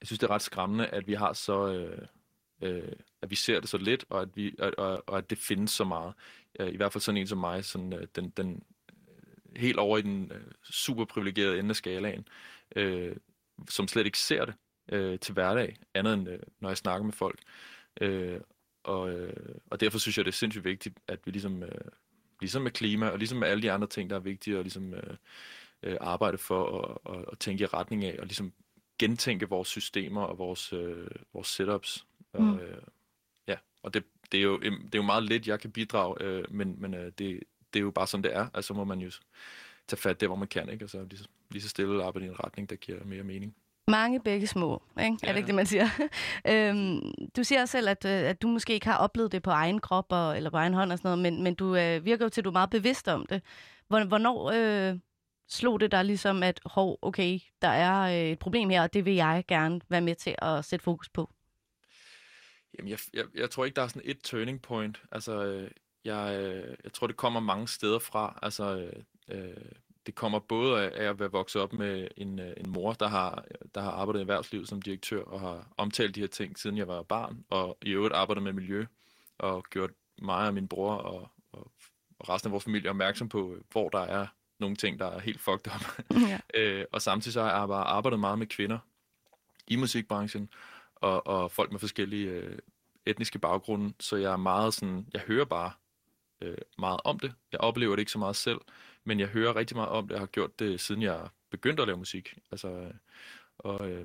jeg 0.00 0.06
synes 0.06 0.18
det 0.18 0.26
er 0.26 0.34
ret 0.34 0.42
skræmmende, 0.42 0.86
at 0.86 1.06
vi 1.06 1.14
har 1.14 1.32
så 1.32 1.72
øh, 1.72 2.06
øh, 2.62 2.92
at 3.22 3.30
vi 3.30 3.34
ser 3.34 3.60
det 3.60 3.68
så 3.68 3.78
lidt, 3.78 4.04
og 4.08 4.22
at, 4.22 4.28
vi, 4.34 4.54
og, 4.58 4.72
og, 4.78 5.04
og 5.06 5.18
at 5.18 5.30
det 5.30 5.38
findes 5.38 5.70
så 5.70 5.84
meget. 5.84 6.14
Øh, 6.60 6.68
I 6.68 6.76
hvert 6.76 6.92
fald 6.92 7.02
sådan 7.02 7.20
en 7.20 7.26
som 7.26 7.38
mig, 7.38 7.64
sådan, 7.64 7.92
øh, 7.92 8.06
den, 8.16 8.30
den 8.30 8.62
helt 9.56 9.78
over 9.78 9.98
i 9.98 10.02
den 10.02 10.32
øh, 10.32 10.52
super 10.62 11.04
privilegerede 11.04 11.58
ende 11.58 11.70
af 11.70 11.76
skalaen, 11.76 12.28
øh, 12.76 13.16
som 13.68 13.88
slet 13.88 14.06
ikke 14.06 14.18
ser 14.18 14.44
det 14.44 14.54
øh, 14.92 15.18
til 15.18 15.34
hverdag, 15.34 15.76
andet 15.94 16.14
end 16.14 16.28
øh, 16.28 16.38
når 16.60 16.68
jeg 16.68 16.76
snakker 16.76 17.04
med 17.04 17.12
folk. 17.12 17.40
Øh, 18.00 18.40
og, 18.82 19.10
øh, 19.10 19.54
og 19.70 19.80
derfor 19.80 19.98
synes 19.98 20.16
jeg, 20.16 20.24
det 20.24 20.30
er 20.30 20.36
sindssygt 20.36 20.64
vigtigt, 20.64 21.00
at 21.08 21.20
vi 21.24 21.30
ligesom, 21.30 21.62
øh, 21.62 21.70
ligesom 22.40 22.62
med 22.62 22.70
klima, 22.70 23.08
og 23.08 23.18
ligesom 23.18 23.38
med 23.38 23.48
alle 23.48 23.62
de 23.62 23.72
andre 23.72 23.86
ting, 23.86 24.10
der 24.10 24.16
er 24.16 24.20
vigtige, 24.20 24.58
at 24.58 24.64
ligesom, 24.64 24.94
øh, 24.94 25.16
øh, 25.82 25.96
arbejde 26.00 26.38
for 26.38 26.80
at, 26.80 27.14
at, 27.14 27.24
at 27.32 27.38
tænke 27.38 27.62
i 27.62 27.66
retning 27.66 28.04
af, 28.04 28.16
og 28.18 28.26
ligesom 28.26 28.52
gentænke 28.98 29.48
vores 29.48 29.68
systemer 29.68 30.22
og 30.22 30.38
vores, 30.38 30.72
øh, 30.72 31.06
vores 31.32 31.48
setups. 31.48 32.06
Mm. 32.34 32.50
Og, 32.50 32.62
øh, 32.62 32.82
ja, 33.48 33.56
og 33.82 33.94
det, 33.94 34.04
det, 34.32 34.38
er 34.38 34.44
jo, 34.44 34.60
det 34.60 34.94
er 34.94 34.98
jo 34.98 35.02
meget 35.02 35.22
lidt, 35.22 35.46
jeg 35.46 35.60
kan 35.60 35.72
bidrage, 35.72 36.22
øh, 36.22 36.44
men, 36.50 36.74
men 36.78 36.94
øh, 36.94 37.12
det, 37.18 37.42
det 37.72 37.78
er 37.78 37.84
jo 37.84 37.90
bare 37.90 38.06
sådan, 38.06 38.24
det 38.24 38.34
er. 38.34 38.48
Altså 38.54 38.74
må 38.74 38.84
man 38.84 38.98
jo 38.98 39.10
tage 39.88 40.00
fat 40.00 40.20
der, 40.20 40.26
hvor 40.26 40.36
man 40.36 40.48
kan, 40.48 40.68
ikke? 40.68 40.82
Altså 40.82 41.06
lige, 41.10 41.24
lige 41.50 41.62
så 41.62 41.68
stille 41.68 42.04
arbejde 42.04 42.26
i 42.26 42.28
en 42.28 42.44
retning, 42.44 42.70
der 42.70 42.76
giver 42.76 43.04
mere 43.04 43.22
mening. 43.22 43.56
Mange 43.88 44.20
begge 44.20 44.46
små, 44.46 44.82
ikke? 45.00 45.16
Ja. 45.22 45.28
er 45.28 45.32
det 45.32 45.36
ikke 45.36 45.46
det, 45.46 45.54
man 45.54 45.66
siger? 45.66 45.88
øhm, 46.52 47.12
du 47.36 47.44
siger 47.44 47.60
også 47.60 47.72
selv, 47.72 47.88
at, 47.88 48.04
øh, 48.04 48.30
at 48.30 48.42
du 48.42 48.48
måske 48.48 48.72
ikke 48.72 48.86
har 48.86 48.98
oplevet 48.98 49.32
det 49.32 49.42
på 49.42 49.50
egen 49.50 49.80
krop 49.80 50.06
og, 50.08 50.36
eller 50.36 50.50
på 50.50 50.56
egen 50.56 50.74
hånd 50.74 50.92
og 50.92 50.98
sådan 50.98 51.08
noget, 51.08 51.18
men, 51.18 51.42
men 51.42 51.54
du 51.54 51.76
øh, 51.76 52.04
virker 52.04 52.24
jo 52.24 52.28
til, 52.28 52.40
at 52.40 52.44
du 52.44 52.50
er 52.50 52.52
meget 52.52 52.70
bevidst 52.70 53.08
om 53.08 53.26
det. 53.26 53.42
Hvornår 53.88 54.50
øh, 54.54 54.98
slog 55.48 55.80
det 55.80 55.92
dig 55.92 56.04
ligesom, 56.04 56.42
at 56.42 56.60
hov, 56.64 56.98
okay, 57.02 57.38
der 57.62 57.68
er 57.68 58.02
øh, 58.02 58.32
et 58.32 58.38
problem 58.38 58.70
her, 58.70 58.82
og 58.82 58.94
det 58.94 59.04
vil 59.04 59.14
jeg 59.14 59.44
gerne 59.48 59.80
være 59.88 60.00
med 60.00 60.14
til 60.14 60.34
at 60.38 60.64
sætte 60.64 60.82
fokus 60.82 61.08
på? 61.08 61.30
Jamen, 62.78 62.90
jeg, 62.90 62.98
jeg, 63.14 63.24
jeg 63.34 63.50
tror 63.50 63.64
ikke, 63.64 63.76
der 63.76 63.82
er 63.82 63.88
sådan 63.88 64.02
et 64.04 64.20
turning 64.22 64.62
point. 64.62 65.02
Altså, 65.12 65.44
øh, 65.44 65.70
jeg, 66.04 66.54
jeg 66.84 66.92
tror, 66.92 67.06
det 67.06 67.16
kommer 67.16 67.40
mange 67.40 67.68
steder 67.68 67.98
fra. 67.98 68.38
Altså, 68.42 68.90
øh, 69.28 69.52
det 70.08 70.14
kommer 70.14 70.38
både 70.38 70.90
af 70.90 71.08
at 71.10 71.20
være 71.20 71.30
vokset 71.30 71.62
op 71.62 71.72
med 71.72 72.08
en, 72.16 72.38
øh, 72.38 72.52
en 72.56 72.70
mor, 72.70 72.92
der 72.92 73.08
har, 73.08 73.44
der 73.74 73.80
har 73.80 73.90
arbejdet 73.90 74.20
i 74.20 74.22
erhvervslivet 74.22 74.68
som 74.68 74.82
direktør 74.82 75.22
og 75.22 75.40
har 75.40 75.66
omtalt 75.76 76.14
de 76.14 76.20
her 76.20 76.26
ting, 76.26 76.58
siden 76.58 76.76
jeg 76.76 76.88
var 76.88 77.02
barn, 77.02 77.44
og 77.50 77.78
i 77.82 77.90
øvrigt 77.90 78.14
arbejdet 78.14 78.42
med 78.42 78.52
miljø 78.52 78.86
og 79.38 79.64
gjort 79.70 79.90
mig 80.22 80.46
og 80.46 80.54
min 80.54 80.68
bror 80.68 80.94
og, 80.94 81.28
og, 81.52 81.70
og 82.18 82.28
resten 82.28 82.48
af 82.48 82.52
vores 82.52 82.64
familie 82.64 82.90
opmærksom 82.90 83.28
på, 83.28 83.56
hvor 83.72 83.88
der 83.88 83.98
er 83.98 84.26
nogle 84.58 84.76
ting, 84.76 84.98
der 84.98 85.06
er 85.06 85.18
helt 85.18 85.40
fucked 85.40 85.72
up. 85.74 86.04
Ja. 86.28 86.40
øh, 86.60 86.84
og 86.92 87.02
samtidig 87.02 87.32
så 87.32 87.42
har 87.42 87.50
jeg 87.50 87.68
arbejdet 87.70 88.20
meget 88.20 88.38
med 88.38 88.46
kvinder 88.46 88.78
i 89.66 89.76
musikbranchen, 89.76 90.48
og, 90.94 91.26
og 91.26 91.50
folk 91.50 91.72
med 91.72 91.80
forskellige 91.80 92.30
øh, 92.30 92.58
etniske 93.06 93.38
baggrunde, 93.38 93.94
så 94.00 94.16
jeg 94.16 94.32
er 94.32 94.36
meget 94.36 94.74
sådan, 94.74 95.06
jeg 95.12 95.20
hører 95.20 95.44
bare 95.44 95.72
øh, 96.40 96.56
meget 96.78 97.00
om 97.04 97.18
det. 97.18 97.32
Jeg 97.52 97.60
oplever 97.60 97.96
det 97.96 98.00
ikke 98.00 98.12
så 98.12 98.18
meget 98.18 98.36
selv, 98.36 98.58
men 99.04 99.20
jeg 99.20 99.28
hører 99.28 99.56
rigtig 99.56 99.76
meget 99.76 99.90
om 99.90 100.08
det, 100.08 100.14
og 100.14 100.20
har 100.20 100.26
gjort 100.26 100.58
det, 100.58 100.80
siden 100.80 101.02
jeg 101.02 101.28
begyndte 101.50 101.82
at 101.82 101.88
lave 101.88 101.98
musik. 101.98 102.38
Altså, 102.50 102.92
og, 103.58 103.90
øh, 103.90 104.04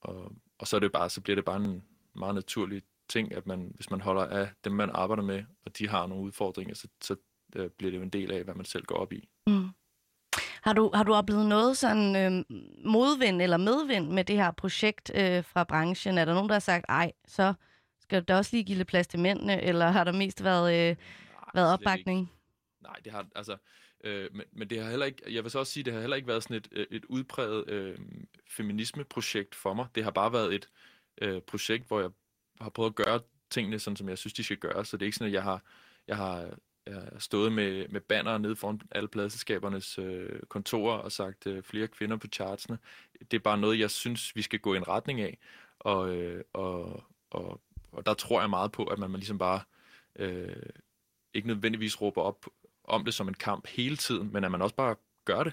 og, 0.00 0.32
og 0.58 0.68
så, 0.68 0.76
er 0.76 0.80
det 0.80 0.92
bare, 0.92 1.10
så 1.10 1.20
bliver 1.20 1.34
det 1.34 1.44
bare 1.44 1.56
en 1.56 1.84
meget 2.14 2.34
naturlig 2.34 2.82
ting, 3.08 3.34
at 3.34 3.46
man, 3.46 3.72
hvis 3.74 3.90
man 3.90 4.00
holder 4.00 4.26
af 4.26 4.48
dem, 4.64 4.72
man 4.72 4.90
arbejder 4.94 5.22
med, 5.22 5.44
og 5.66 5.78
de 5.78 5.88
har 5.88 6.06
nogle 6.06 6.24
udfordringer, 6.24 6.74
så, 6.74 6.88
så 7.00 7.16
øh, 7.56 7.70
bliver 7.70 7.90
det 7.90 7.98
jo 7.98 8.02
en 8.02 8.10
del 8.10 8.32
af, 8.32 8.44
hvad 8.44 8.54
man 8.54 8.64
selv 8.64 8.84
går 8.84 8.96
op 8.96 9.12
i. 9.12 9.28
Mm. 9.46 9.68
Har 10.62 10.72
du, 10.72 10.90
har 10.94 11.02
du 11.02 11.14
oplevet 11.14 11.46
noget 11.46 11.76
sådan 11.76 12.16
øh, 12.16 12.44
modvind 12.84 13.42
eller 13.42 13.56
medvind 13.56 14.08
med 14.08 14.24
det 14.24 14.36
her 14.36 14.50
projekt 14.50 15.12
øh, 15.14 15.44
fra 15.44 15.64
branchen? 15.64 16.18
Er 16.18 16.24
der 16.24 16.34
nogen, 16.34 16.48
der 16.48 16.54
har 16.54 16.60
sagt, 16.60 16.84
ej, 16.88 17.12
så 17.26 17.54
skal 18.02 18.24
der 18.28 18.36
også 18.36 18.50
lige 18.52 18.64
give 18.64 18.78
lidt 18.78 18.88
plads 18.88 19.06
til 19.06 19.20
mændene, 19.20 19.62
eller 19.62 19.90
har 19.90 20.04
der 20.04 20.12
mest 20.12 20.44
været, 20.44 20.90
øh, 20.90 20.96
været 21.54 21.72
opbakning? 21.72 22.20
Ikke. 22.20 22.32
Nej, 22.80 22.96
det 23.04 23.12
har, 23.12 23.26
altså, 23.34 23.56
øh, 24.04 24.28
men, 24.32 24.44
men 24.52 24.70
det 24.70 24.82
har 24.82 24.90
heller 24.90 25.06
ikke, 25.06 25.34
jeg 25.34 25.42
vil 25.42 25.50
så 25.50 25.58
også 25.58 25.72
sige, 25.72 25.84
det 25.84 25.92
har 25.92 26.00
heller 26.00 26.16
ikke 26.16 26.28
været 26.28 26.42
sådan 26.42 26.56
et, 26.56 26.68
øh, 26.72 26.86
et 26.90 27.04
udpræget 27.04 27.70
øh, 27.70 27.98
feminisme-projekt 28.48 29.54
for 29.54 29.74
mig. 29.74 29.86
Det 29.94 30.04
har 30.04 30.10
bare 30.10 30.32
været 30.32 30.54
et 30.54 30.68
øh, 31.22 31.42
projekt, 31.42 31.88
hvor 31.88 32.00
jeg 32.00 32.10
har 32.60 32.70
prøvet 32.70 32.90
at 32.90 32.94
gøre 32.94 33.20
tingene, 33.50 33.78
sådan 33.78 33.96
som 33.96 34.08
jeg 34.08 34.18
synes, 34.18 34.34
de 34.34 34.44
skal 34.44 34.56
gøre. 34.56 34.84
Så 34.84 34.96
det 34.96 35.02
er 35.02 35.06
ikke 35.06 35.16
sådan, 35.16 35.30
at 35.30 35.34
jeg 35.34 35.42
har, 35.42 35.62
jeg 36.08 36.16
har 36.16 36.50
jeg 36.86 36.94
har 36.94 37.18
stået 37.18 37.52
med, 37.52 37.88
med 37.88 38.00
banner 38.00 38.38
nede 38.38 38.56
foran 38.56 38.80
alle 38.90 39.08
pladselskabernes 39.08 39.98
øh, 39.98 40.40
kontorer 40.48 40.96
og 40.96 41.12
sagt 41.12 41.46
øh, 41.46 41.62
flere 41.62 41.88
kvinder 41.88 42.16
på 42.16 42.26
chartsene. 42.32 42.78
Det 43.30 43.34
er 43.34 43.40
bare 43.40 43.58
noget, 43.58 43.78
jeg 43.78 43.90
synes, 43.90 44.36
vi 44.36 44.42
skal 44.42 44.58
gå 44.58 44.74
i 44.74 44.76
en 44.76 44.88
retning 44.88 45.20
af. 45.20 45.38
Og, 45.78 46.16
øh, 46.16 46.44
og, 46.52 47.04
og, 47.30 47.60
og 47.92 48.06
der 48.06 48.14
tror 48.14 48.40
jeg 48.40 48.50
meget 48.50 48.72
på, 48.72 48.84
at 48.84 48.98
man, 48.98 49.10
man 49.10 49.20
ligesom 49.20 49.38
bare 49.38 49.60
øh, 50.16 50.56
ikke 51.34 51.48
nødvendigvis 51.48 52.00
råber 52.00 52.22
op 52.22 52.46
om 52.84 53.04
det 53.04 53.14
som 53.14 53.28
en 53.28 53.34
kamp 53.34 53.66
hele 53.66 53.96
tiden, 53.96 54.32
men 54.32 54.44
at 54.44 54.50
man 54.50 54.62
også 54.62 54.74
bare 54.74 54.96
gør 55.24 55.42
det. 55.44 55.52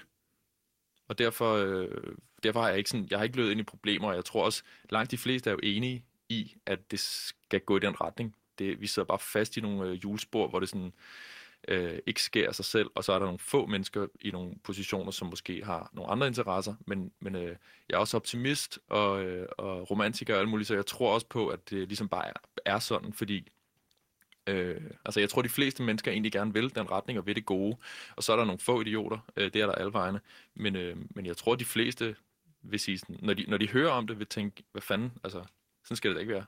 Og 1.08 1.18
derfor, 1.18 1.54
øh, 1.54 2.14
derfor 2.42 2.60
har 2.60 2.68
jeg 2.68 2.78
ikke 2.78 2.90
sådan, 2.90 3.06
jeg 3.10 3.18
har 3.18 3.24
ikke 3.24 3.36
løbet 3.36 3.50
ind 3.50 3.60
i 3.60 3.62
problemer, 3.62 4.08
og 4.08 4.14
jeg 4.14 4.24
tror 4.24 4.44
også, 4.44 4.62
langt 4.90 5.10
de 5.10 5.18
fleste 5.18 5.50
er 5.50 5.54
jo 5.54 5.60
enige 5.62 6.04
i, 6.28 6.54
at 6.66 6.90
det 6.90 7.00
skal 7.00 7.60
gå 7.60 7.76
i 7.76 7.80
den 7.80 8.00
retning 8.00 8.34
det, 8.58 8.80
vi 8.80 8.86
sidder 8.86 9.06
bare 9.06 9.18
fast 9.18 9.56
i 9.56 9.60
nogle 9.60 9.88
øh, 9.88 9.94
julespor, 9.94 10.48
hvor 10.48 10.60
det 10.60 10.68
sådan 10.68 10.92
øh, 11.68 11.98
ikke 12.06 12.22
sker 12.22 12.48
af 12.48 12.54
sig 12.54 12.64
selv, 12.64 12.90
og 12.94 13.04
så 13.04 13.12
er 13.12 13.18
der 13.18 13.26
nogle 13.26 13.38
få 13.38 13.66
mennesker 13.66 14.06
i 14.20 14.30
nogle 14.30 14.54
positioner, 14.64 15.10
som 15.10 15.28
måske 15.28 15.64
har 15.64 15.90
nogle 15.92 16.10
andre 16.10 16.26
interesser, 16.26 16.74
men, 16.86 17.12
men 17.20 17.34
øh, 17.34 17.56
jeg 17.88 17.94
er 17.94 17.98
også 17.98 18.16
optimist 18.16 18.78
og, 18.88 19.24
øh, 19.24 19.46
og 19.58 19.90
romantiker 19.90 20.34
og 20.34 20.40
alt 20.40 20.48
muligt, 20.48 20.68
så 20.68 20.74
jeg 20.74 20.86
tror 20.86 21.14
også 21.14 21.26
på, 21.26 21.48
at 21.48 21.70
det 21.70 21.88
ligesom 21.88 22.08
bare 22.08 22.28
er, 22.28 22.32
er 22.64 22.78
sådan, 22.78 23.12
fordi 23.12 23.48
Øh, 24.48 24.80
altså 25.04 25.20
jeg 25.20 25.30
tror, 25.30 25.42
de 25.42 25.48
fleste 25.48 25.82
mennesker 25.82 26.12
egentlig 26.12 26.32
gerne 26.32 26.52
vil 26.52 26.74
den 26.74 26.90
retning 26.90 27.18
og 27.18 27.26
vil 27.26 27.36
det 27.36 27.46
gode. 27.46 27.76
Og 28.16 28.22
så 28.22 28.32
er 28.32 28.36
der 28.36 28.44
nogle 28.44 28.58
få 28.58 28.80
idioter, 28.80 29.18
øh, 29.36 29.52
det 29.52 29.62
er 29.62 29.66
der 29.66 29.74
alle 29.74 29.92
vegne. 29.92 30.20
Men, 30.54 30.76
øh, 30.76 30.96
men 31.10 31.26
jeg 31.26 31.36
tror, 31.36 31.54
de 31.54 31.64
fleste 31.64 32.16
vil 32.62 32.80
sige, 32.80 32.98
sådan, 32.98 33.16
når, 33.22 33.34
de, 33.34 33.44
når 33.48 33.56
de 33.56 33.68
hører 33.68 33.90
om 33.90 34.06
det, 34.06 34.18
vil 34.18 34.26
tænke, 34.26 34.62
hvad 34.72 34.82
fanden, 34.82 35.12
altså 35.24 35.44
sådan 35.84 35.96
skal 35.96 36.10
det 36.10 36.16
da 36.16 36.20
ikke 36.20 36.32
være. 36.32 36.44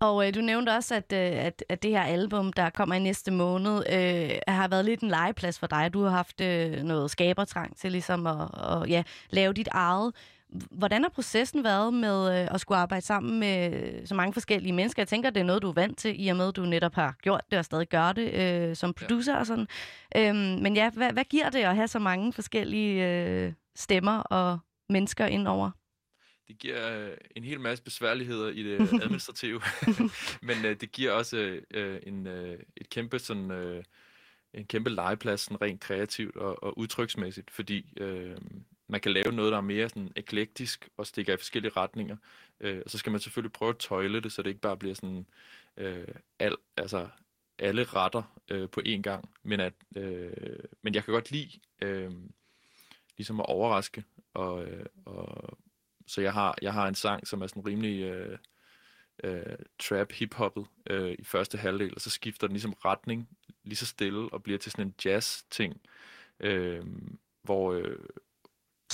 Og 0.00 0.26
øh, 0.26 0.34
du 0.34 0.40
nævnte 0.40 0.70
også, 0.70 0.94
at, 0.94 1.12
øh, 1.12 1.44
at, 1.46 1.64
at 1.68 1.82
det 1.82 1.90
her 1.90 2.02
album, 2.02 2.52
der 2.52 2.70
kommer 2.70 2.94
i 2.94 2.98
næste 2.98 3.30
måned, 3.30 3.76
øh, 3.92 4.38
har 4.48 4.68
været 4.68 4.84
lidt 4.84 5.00
en 5.00 5.08
legeplads 5.08 5.58
for 5.58 5.66
dig. 5.66 5.90
Du 5.92 6.02
har 6.02 6.10
haft 6.10 6.40
øh, 6.40 6.82
noget 6.82 7.10
skabertrang 7.10 7.76
til 7.76 7.92
ligesom 7.92 8.26
at, 8.26 8.48
og, 8.52 8.88
ja, 8.88 9.02
lave 9.30 9.52
dit 9.52 9.68
eget. 9.68 10.14
Hvordan 10.70 11.02
har 11.02 11.10
processen 11.10 11.64
været 11.64 11.94
med 11.94 12.42
øh, 12.42 12.54
at 12.54 12.60
skulle 12.60 12.78
arbejde 12.78 13.06
sammen 13.06 13.40
med 13.40 14.06
så 14.06 14.14
mange 14.14 14.32
forskellige 14.32 14.72
mennesker? 14.72 15.02
Jeg 15.02 15.08
tænker, 15.08 15.30
det 15.30 15.40
er 15.40 15.44
noget, 15.44 15.62
du 15.62 15.68
er 15.68 15.72
vant 15.72 15.98
til, 15.98 16.24
i 16.24 16.28
og 16.28 16.36
med, 16.36 16.48
at 16.48 16.56
du 16.56 16.62
netop 16.62 16.94
har 16.94 17.16
gjort 17.22 17.44
det 17.50 17.58
og 17.58 17.64
stadig 17.64 17.88
gør 17.88 18.12
det 18.12 18.34
øh, 18.34 18.76
som 18.76 18.94
producer 18.94 19.32
ja. 19.32 19.38
og 19.38 19.46
sådan. 19.46 19.66
Øhm, 20.16 20.62
men 20.62 20.76
ja, 20.76 20.90
hvad, 20.90 21.12
hvad 21.12 21.24
giver 21.24 21.50
det 21.50 21.58
at 21.58 21.74
have 21.76 21.88
så 21.88 21.98
mange 21.98 22.32
forskellige 22.32 23.08
øh, 23.08 23.52
stemmer 23.76 24.18
og 24.18 24.58
mennesker 24.88 25.26
indover? 25.26 25.70
det 26.48 26.58
giver 26.58 26.98
øh, 26.98 27.16
en 27.36 27.44
hel 27.44 27.60
masse 27.60 27.84
besværligheder 27.84 28.48
i 28.48 28.62
det 28.62 28.80
administrative, 29.04 29.60
men 30.48 30.64
øh, 30.64 30.76
det 30.80 30.92
giver 30.92 31.12
også 31.12 31.60
øh, 31.70 32.00
en, 32.02 32.26
øh, 32.26 32.58
et 32.76 32.90
kæmpe 32.90 33.18
sådan, 33.18 33.50
øh, 33.50 33.84
en 34.54 34.66
kæmpe 34.66 34.90
legeplads 34.90 35.40
sådan 35.40 35.62
rent 35.62 35.80
kreativt 35.80 36.36
og, 36.36 36.62
og 36.62 36.78
udtryksmæssigt, 36.78 37.50
fordi 37.50 37.94
øh, 37.96 38.36
man 38.88 39.00
kan 39.00 39.12
lave 39.12 39.32
noget, 39.32 39.52
der 39.52 39.58
er 39.58 39.62
mere 39.62 39.88
sådan 39.88 40.12
eklektisk 40.16 40.88
og 40.96 41.06
stikker 41.06 41.34
i 41.34 41.36
forskellige 41.36 41.72
retninger. 41.76 42.16
Øh, 42.60 42.82
og 42.84 42.90
så 42.90 42.98
skal 42.98 43.12
man 43.12 43.20
selvfølgelig 43.20 43.52
prøve 43.52 43.68
at 43.68 43.78
tøjle 43.78 44.20
det, 44.20 44.32
så 44.32 44.42
det 44.42 44.50
ikke 44.50 44.60
bare 44.60 44.76
bliver 44.76 44.94
sådan 44.94 45.26
øh, 45.76 46.08
al, 46.38 46.56
altså 46.76 47.08
alle 47.58 47.84
retter 47.84 48.40
øh, 48.48 48.68
på 48.68 48.80
én 48.86 49.00
gang. 49.00 49.28
Men, 49.42 49.60
at, 49.60 49.72
øh, 49.96 50.58
men 50.82 50.94
jeg 50.94 51.04
kan 51.04 51.14
godt 51.14 51.30
lide 51.30 51.60
øh, 51.82 52.12
ligesom 53.16 53.40
at 53.40 53.46
overraske. 53.46 54.04
Og, 54.34 54.64
øh, 54.64 54.86
og, 55.04 55.58
så 56.06 56.20
jeg 56.20 56.32
har, 56.32 56.58
jeg 56.62 56.72
har 56.72 56.88
en 56.88 56.94
sang, 56.94 57.26
som 57.26 57.42
er 57.42 57.46
sådan 57.46 57.66
rimelig 57.66 58.02
øh, 58.02 58.38
øh, 59.24 59.56
trap 59.78 60.12
hip 60.12 60.34
øh, 60.90 61.16
i 61.18 61.24
første 61.24 61.58
halvdel, 61.58 61.94
og 61.94 62.00
så 62.00 62.10
skifter 62.10 62.46
den 62.46 62.54
ligesom 62.54 62.72
retning 62.72 63.28
lige 63.64 63.76
så 63.76 63.86
stille 63.86 64.32
og 64.32 64.42
bliver 64.42 64.58
til 64.58 64.72
sådan 64.72 64.86
en 64.86 64.94
jazz-ting. 65.04 65.80
Øh, 66.40 66.86
hvor, 67.42 67.72
øh, 67.72 67.98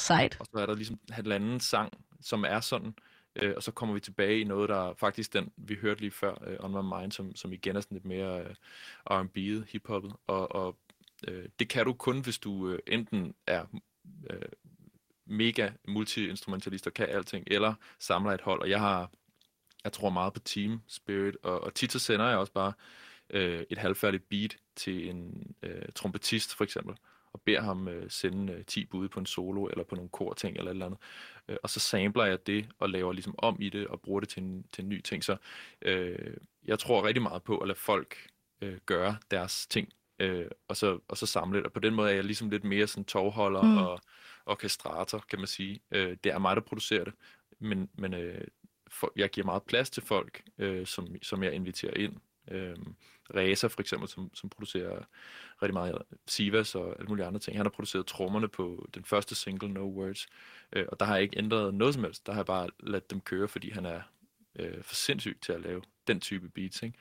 Sejt. 0.05 0.37
og 0.41 0.47
så 0.47 0.59
er 0.59 0.67
der 0.67 0.75
ligesom 0.75 0.99
halvanden 1.11 1.61
sang, 1.61 1.93
som 2.21 2.45
er 2.45 2.61
sådan, 2.61 2.95
øh, 3.37 3.53
og 3.57 3.63
så 3.63 3.73
kommer 3.73 3.95
vi 3.95 4.01
tilbage 4.01 4.41
i 4.41 4.45
noget, 4.45 4.69
der 4.69 4.91
er 4.91 4.95
faktisk 4.95 5.33
den, 5.33 5.53
vi 5.57 5.75
hørte 5.75 6.01
lige 6.01 6.11
før, 6.11 6.35
øh, 6.47 6.57
On 6.61 6.71
My 6.71 7.01
Mind, 7.01 7.13
som, 7.13 7.37
som 7.37 7.53
igen 7.53 7.77
er 7.77 7.81
sådan 7.81 7.95
lidt 7.95 8.05
mere 8.05 8.41
øh, 8.41 8.55
R&B'et, 9.11 9.65
hiphoppet, 9.73 10.13
og, 10.27 10.55
og 10.55 10.77
øh, 11.29 11.49
det 11.59 11.69
kan 11.69 11.85
du 11.85 11.93
kun, 11.93 12.21
hvis 12.21 12.39
du 12.39 12.69
øh, 12.69 12.79
enten 12.87 13.35
er 13.47 13.65
øh, 14.31 14.49
mega 15.27 15.71
multiinstrumentalist 15.89 16.87
og 16.87 16.95
kan 16.95 17.09
alting, 17.09 17.45
eller 17.47 17.75
samler 17.99 18.33
et 18.33 18.41
hold, 18.41 18.61
og 18.61 18.71
jeg 18.71 18.81
har, 18.81 19.11
jeg 19.85 19.93
tror 19.93 20.11
meget 20.11 20.33
på 20.33 20.41
team 20.41 20.81
spirit, 20.87 21.37
og, 21.43 21.61
og 21.61 21.75
tit 21.75 21.93
så 21.93 21.99
sender 21.99 22.29
jeg 22.29 22.39
også 22.39 22.53
bare 22.53 22.73
øh, 23.31 23.65
et 23.71 23.79
halvfærdigt 23.79 24.29
beat 24.29 24.57
til 24.77 25.09
en 25.11 25.55
øh, 25.63 25.83
trompetist, 25.95 26.55
for 26.55 26.65
eksempel, 26.65 26.97
og 27.35 27.41
beder 27.41 27.61
ham 27.61 27.89
øh, 27.89 28.11
sende 28.11 28.53
øh, 28.53 28.65
10 28.65 28.85
bud 28.85 29.09
på 29.09 29.21
en 29.21 29.27
solo, 29.27 29.67
eller 29.67 29.85
på 29.85 29.95
nogle 29.95 30.11
korting, 30.11 30.57
eller 30.57 30.71
et 30.71 30.75
eller 30.75 30.87
andet. 30.87 31.01
Øh, 31.49 31.57
og 31.63 31.71
så 31.71 31.81
samler 31.81 32.25
jeg 32.25 32.47
det, 32.47 32.69
og 32.79 32.91
laver 32.91 33.13
ligesom 33.13 33.35
om 33.39 33.57
i 33.61 33.69
det, 33.69 33.87
og 33.87 34.01
bruger 34.01 34.21
det 34.21 34.29
til 34.29 34.43
en, 34.43 34.65
til 34.73 34.83
en 34.83 34.89
ny 34.89 35.01
ting. 35.01 35.25
Så 35.25 35.37
øh, 35.83 36.37
jeg 36.65 36.79
tror 36.79 37.07
rigtig 37.07 37.23
meget 37.23 37.43
på 37.43 37.59
at 37.59 37.69
lade 37.69 37.79
folk 37.79 38.17
øh, 38.61 38.79
gøre 38.87 39.17
deres 39.31 39.67
ting, 39.67 39.89
øh, 40.19 40.47
og, 40.69 40.77
så, 40.77 40.99
og 41.09 41.17
så 41.17 41.27
samle 41.27 41.59
det. 41.59 41.67
Og 41.67 41.73
på 41.73 41.81
den 41.81 41.95
måde 41.95 42.11
er 42.11 42.15
jeg 42.15 42.25
ligesom 42.25 42.51
lidt 42.51 42.65
mere 42.65 42.87
sådan 42.87 43.05
tovholder 43.05 43.63
mm. 43.63 43.77
og 43.77 44.01
orkestrator, 44.47 45.25
kan 45.29 45.39
man 45.39 45.49
sige. 45.49 45.81
Øh, 45.91 46.17
det 46.25 46.33
er 46.33 46.39
mig, 46.39 46.57
der 46.57 46.63
producerer 46.63 47.05
det, 47.05 47.15
men, 47.59 47.91
men 47.99 48.15
øh, 48.15 48.45
for, 48.89 49.13
jeg 49.17 49.31
giver 49.31 49.45
meget 49.45 49.63
plads 49.63 49.91
til 49.91 50.03
folk, 50.03 50.43
øh, 50.59 50.87
som, 50.87 51.07
som 51.23 51.43
jeg 51.43 51.53
inviterer 51.53 51.95
ind. 51.97 52.17
Øh, 52.51 52.77
Reza 53.35 53.67
for 53.67 53.81
eksempel, 53.81 54.09
som, 54.09 54.31
som 54.35 54.49
producerer 54.49 55.05
rigtig 55.63 55.75
meget 55.75 55.99
Sivas 56.27 56.75
og 56.75 56.97
alle 56.99 57.09
mulige 57.09 57.27
andre 57.27 57.41
ting. 57.41 57.57
Han 57.57 57.67
har 57.67 57.71
produceret 57.71 58.07
trommerne 58.07 58.49
på 58.49 58.89
den 58.95 59.05
første 59.05 59.35
single, 59.35 59.69
No 59.69 59.81
Words, 59.81 60.27
øh, 60.73 60.87
og 60.89 61.01
der 61.01 61.07
har 61.07 61.15
jeg 61.15 61.23
ikke 61.23 61.39
ændret 61.39 61.75
noget 61.75 61.95
som 61.95 62.05
helst. 62.05 62.27
Der 62.27 62.33
har 62.33 62.41
jeg 62.41 62.47
bare 62.47 62.71
ladt 62.81 63.11
dem 63.11 63.21
køre, 63.21 63.49
fordi 63.49 63.71
han 63.71 63.87
er 63.87 64.01
øh, 64.57 64.83
for 64.83 64.95
sindssyg 64.95 65.39
til 65.43 65.53
at 65.53 65.61
lave 65.61 65.83
den 66.07 66.21
type 66.21 66.49
beats. 66.49 66.83
Ikke? 66.83 66.99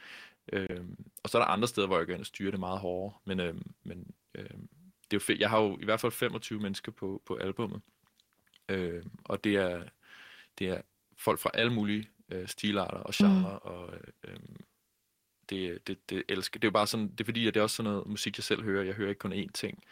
Øh, 0.53 0.85
og 1.23 1.29
så 1.29 1.37
er 1.37 1.41
der 1.41 1.49
andre 1.49 1.67
steder, 1.67 1.87
hvor 1.87 1.99
jeg 1.99 2.19
og 2.19 2.25
styrer 2.25 2.51
det 2.51 2.59
meget 2.59 2.79
hårdere, 2.79 3.13
men, 3.25 3.39
øh, 3.39 3.55
men 3.83 4.13
øh, 4.35 4.43
det 4.43 5.13
er 5.13 5.17
jo 5.17 5.19
fedt. 5.19 5.39
Jeg 5.39 5.49
har 5.49 5.61
jo 5.61 5.77
i 5.81 5.85
hvert 5.85 5.99
fald 5.99 6.11
25 6.11 6.59
mennesker 6.59 6.91
på, 6.91 7.21
på 7.25 7.35
albummet, 7.35 7.81
øh, 8.69 9.03
og 9.23 9.43
det 9.43 9.55
er, 9.55 9.83
det 10.59 10.67
er 10.69 10.81
folk 11.17 11.39
fra 11.39 11.51
alle 11.53 11.73
mulige 11.73 12.09
øh, 12.31 12.47
stilarter 12.47 12.97
og 12.97 13.13
genre, 13.13 13.59
mm. 13.63 13.71
og 13.71 13.93
øh, 14.23 14.37
det, 15.49 15.87
det, 15.87 16.09
det 16.09 16.23
elsker. 16.29 16.59
Det 16.59 16.67
er 16.67 16.69
jo 16.69 16.73
bare 16.73 16.87
sådan, 16.87 17.07
det 17.07 17.21
er 17.21 17.25
fordi, 17.25 17.47
at 17.47 17.53
det 17.53 17.59
er 17.59 17.63
også 17.63 17.75
sådan 17.75 17.91
noget 17.91 18.07
musik, 18.07 18.37
jeg 18.37 18.43
selv 18.43 18.63
hører. 18.63 18.83
Jeg 18.83 18.93
hører 18.93 19.09
ikke 19.09 19.19
kun 19.19 19.33
én 19.33 19.51
ting, 19.53 19.83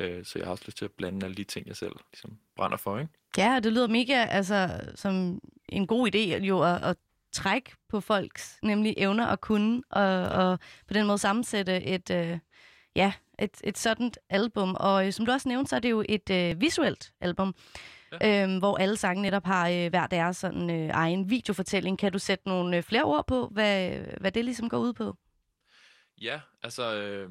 øh, 0.00 0.24
så 0.24 0.38
jeg 0.38 0.46
har 0.46 0.52
også 0.52 0.64
lyst 0.66 0.78
til 0.78 0.84
at 0.84 0.90
blande 0.90 1.26
alle 1.26 1.36
de 1.36 1.44
ting, 1.44 1.66
jeg 1.66 1.76
selv 1.76 1.92
ligesom 2.12 2.38
brænder 2.56 2.76
for, 2.76 2.98
ikke? 2.98 3.12
Ja, 3.36 3.60
det 3.62 3.72
lyder 3.72 3.88
mega 3.88 4.24
altså, 4.24 4.80
som 4.94 5.40
en 5.68 5.86
god 5.86 6.14
idé 6.14 6.44
jo 6.44 6.62
at, 6.62 6.82
at 6.82 6.96
trække 7.32 7.72
på 7.88 8.00
folks 8.00 8.58
nemlig 8.62 8.94
evner 8.96 9.26
og 9.26 9.40
kunne, 9.40 9.82
og, 9.90 10.28
og 10.28 10.58
på 10.88 10.94
den 10.94 11.06
måde 11.06 11.18
sammensætte 11.18 11.82
et, 11.82 12.10
øh, 12.10 12.38
ja, 12.96 13.12
et, 13.38 13.60
et 13.64 13.78
sådan 13.78 14.12
album. 14.30 14.76
Og 14.80 15.06
øh, 15.06 15.12
som 15.12 15.26
du 15.26 15.32
også 15.32 15.48
nævnte, 15.48 15.68
så 15.68 15.76
er 15.76 15.80
det 15.80 15.90
jo 15.90 16.04
et 16.08 16.30
øh, 16.30 16.60
visuelt 16.60 17.12
album, 17.20 17.54
ja. 18.12 18.44
øhm, 18.44 18.58
hvor 18.58 18.76
alle 18.76 18.96
sange 18.96 19.22
netop 19.22 19.44
har 19.44 19.68
øh, 19.68 19.88
hver 19.88 20.06
deres 20.06 20.36
sådan, 20.36 20.70
øh, 20.70 20.90
egen 20.92 21.30
videofortælling. 21.30 21.98
Kan 21.98 22.12
du 22.12 22.18
sætte 22.18 22.48
nogle 22.48 22.76
øh, 22.76 22.82
flere 22.82 23.04
ord 23.04 23.26
på, 23.26 23.48
hvad, 23.48 23.98
hvad 24.20 24.32
det 24.32 24.44
ligesom 24.44 24.68
går 24.68 24.78
ud 24.78 24.92
på? 24.92 25.16
Ja, 26.20 26.40
altså 26.62 26.94
øh, 26.94 27.30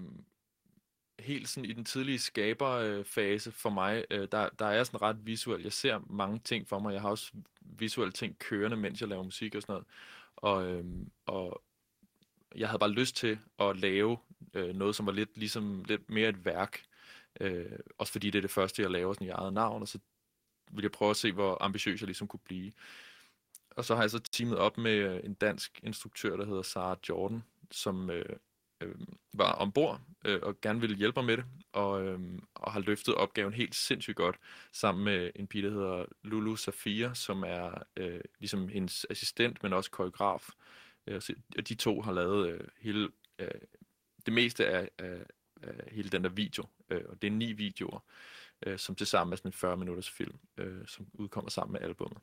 helt 1.20 1.50
sådan 1.50 1.70
i 1.70 1.74
den 1.74 1.86
tidlige 1.86 2.20
skaberfase 2.20 3.52
for 3.52 3.70
mig, 3.70 4.06
øh, 4.12 4.28
der, 4.32 4.50
der 4.60 4.66
er 4.66 4.72
jeg 4.72 4.86
sådan 4.86 5.02
ret 5.02 5.26
visuel. 5.26 5.64
Jeg 5.64 5.74
ser 5.74 6.00
mange 6.10 6.40
ting 6.40 6.68
for 6.68 6.80
mig. 6.80 6.94
Jeg 6.94 7.02
har 7.02 7.10
også 7.10 7.32
visuelle 7.62 8.12
ting 8.12 8.40
kørende, 8.40 8.78
mens 8.78 9.02
jeg 9.02 9.10
laver 9.10 9.24
musik 9.24 9.56
og 9.56 9.62
sådan 9.62 9.74
noget. 9.74 9.88
Og, 10.36 10.68
øh, 10.68 10.86
og 11.26 11.64
jeg 12.56 12.70
havde 12.70 12.80
bare 12.80 12.92
lyst 12.92 13.16
til 13.16 13.40
at 13.60 13.78
lave 13.80 14.18
øh, 14.54 14.76
noget, 14.76 14.96
som 14.96 15.06
var 15.06 15.12
lidt, 15.12 15.38
ligesom, 15.38 15.84
lidt 15.84 16.10
mere 16.10 16.30
et 16.30 16.46
værk. 16.46 16.82
Øh, 17.40 17.80
også 17.98 18.12
fordi 18.12 18.30
det 18.30 18.38
er 18.40 18.42
det 18.42 18.52
første, 18.52 18.82
jeg 18.82 18.92
laver 18.92 19.14
sådan 19.14 19.28
i 19.28 19.30
eget 19.30 19.54
navn, 19.54 19.82
og 19.82 19.88
så 19.88 20.00
ville 20.76 20.84
jeg 20.84 20.92
prøve 20.92 21.10
at 21.10 21.18
se, 21.18 21.32
hvor 21.32 21.58
ambitiøs 21.62 22.02
jeg 22.02 22.08
ligesom 22.08 22.28
kunne 22.28 22.40
blive. 22.46 22.72
Og 23.70 23.86
så 23.86 23.96
har 23.96 24.04
jeg 24.04 24.12
så 24.12 24.20
teamet 24.20 24.58
op 24.58 24.78
med 24.78 24.92
øh, 24.92 25.20
en 25.24 25.34
dansk 25.34 25.80
instruktør, 25.84 26.38
der 26.38 26.46
hedder 26.46 26.62
Sara 26.62 26.98
Jordan, 27.10 27.44
som 27.72 28.10
øh, 28.10 28.36
øh, 28.82 28.96
var 29.34 29.52
ombord 29.52 30.02
øh, 30.26 30.40
og 30.44 30.62
gerne 30.62 30.80
ville 30.80 30.96
hjælpe 30.96 31.20
mig 31.20 31.26
med 31.26 31.38
det, 31.38 31.46
og, 31.74 32.06
øh, 32.06 32.20
og 32.56 32.72
har 32.72 32.80
løftet 32.80 33.16
opgaven 33.16 33.54
helt 33.54 33.76
sindssygt 33.76 34.18
godt, 34.18 34.36
sammen 34.72 35.04
med 35.04 35.32
en 35.36 35.48
pige, 35.48 35.64
der 35.64 35.72
hedder 35.72 36.06
Lulu 36.24 36.56
Safia, 36.56 37.14
som 37.14 37.44
er 37.48 37.84
øh, 37.98 38.22
ligesom 38.40 38.68
hendes 38.68 39.06
assistent, 39.10 39.64
men 39.64 39.74
også 39.74 39.92
koreograf. 39.92 40.50
Øh, 41.08 41.22
og 41.58 41.70
de 41.70 41.76
to 41.76 42.02
har 42.02 42.12
lavet 42.12 42.50
øh, 42.50 42.68
hele, 42.78 43.10
øh, 43.40 43.62
det 44.26 44.34
meste 44.34 44.68
af, 44.68 44.90
af, 44.98 45.26
af 45.62 45.92
hele 45.92 46.10
den 46.10 46.24
der 46.24 46.30
video, 46.30 46.66
øh, 46.90 47.02
og 47.10 47.22
det 47.22 47.28
er 47.28 47.32
ni 47.32 47.54
videoer, 47.54 48.00
øh, 48.66 48.80
som 48.80 48.96
til 48.96 49.08
sammen 49.08 49.34
er 49.34 49.38
sådan 49.38 49.50
en 49.50 49.54
40 49.54 49.78
minutters 49.78 50.10
film, 50.10 50.38
øh, 50.58 50.88
som 50.88 51.08
udkommer 51.14 51.50
sammen 51.50 51.74
med 51.74 51.82
albummet. 51.82 52.18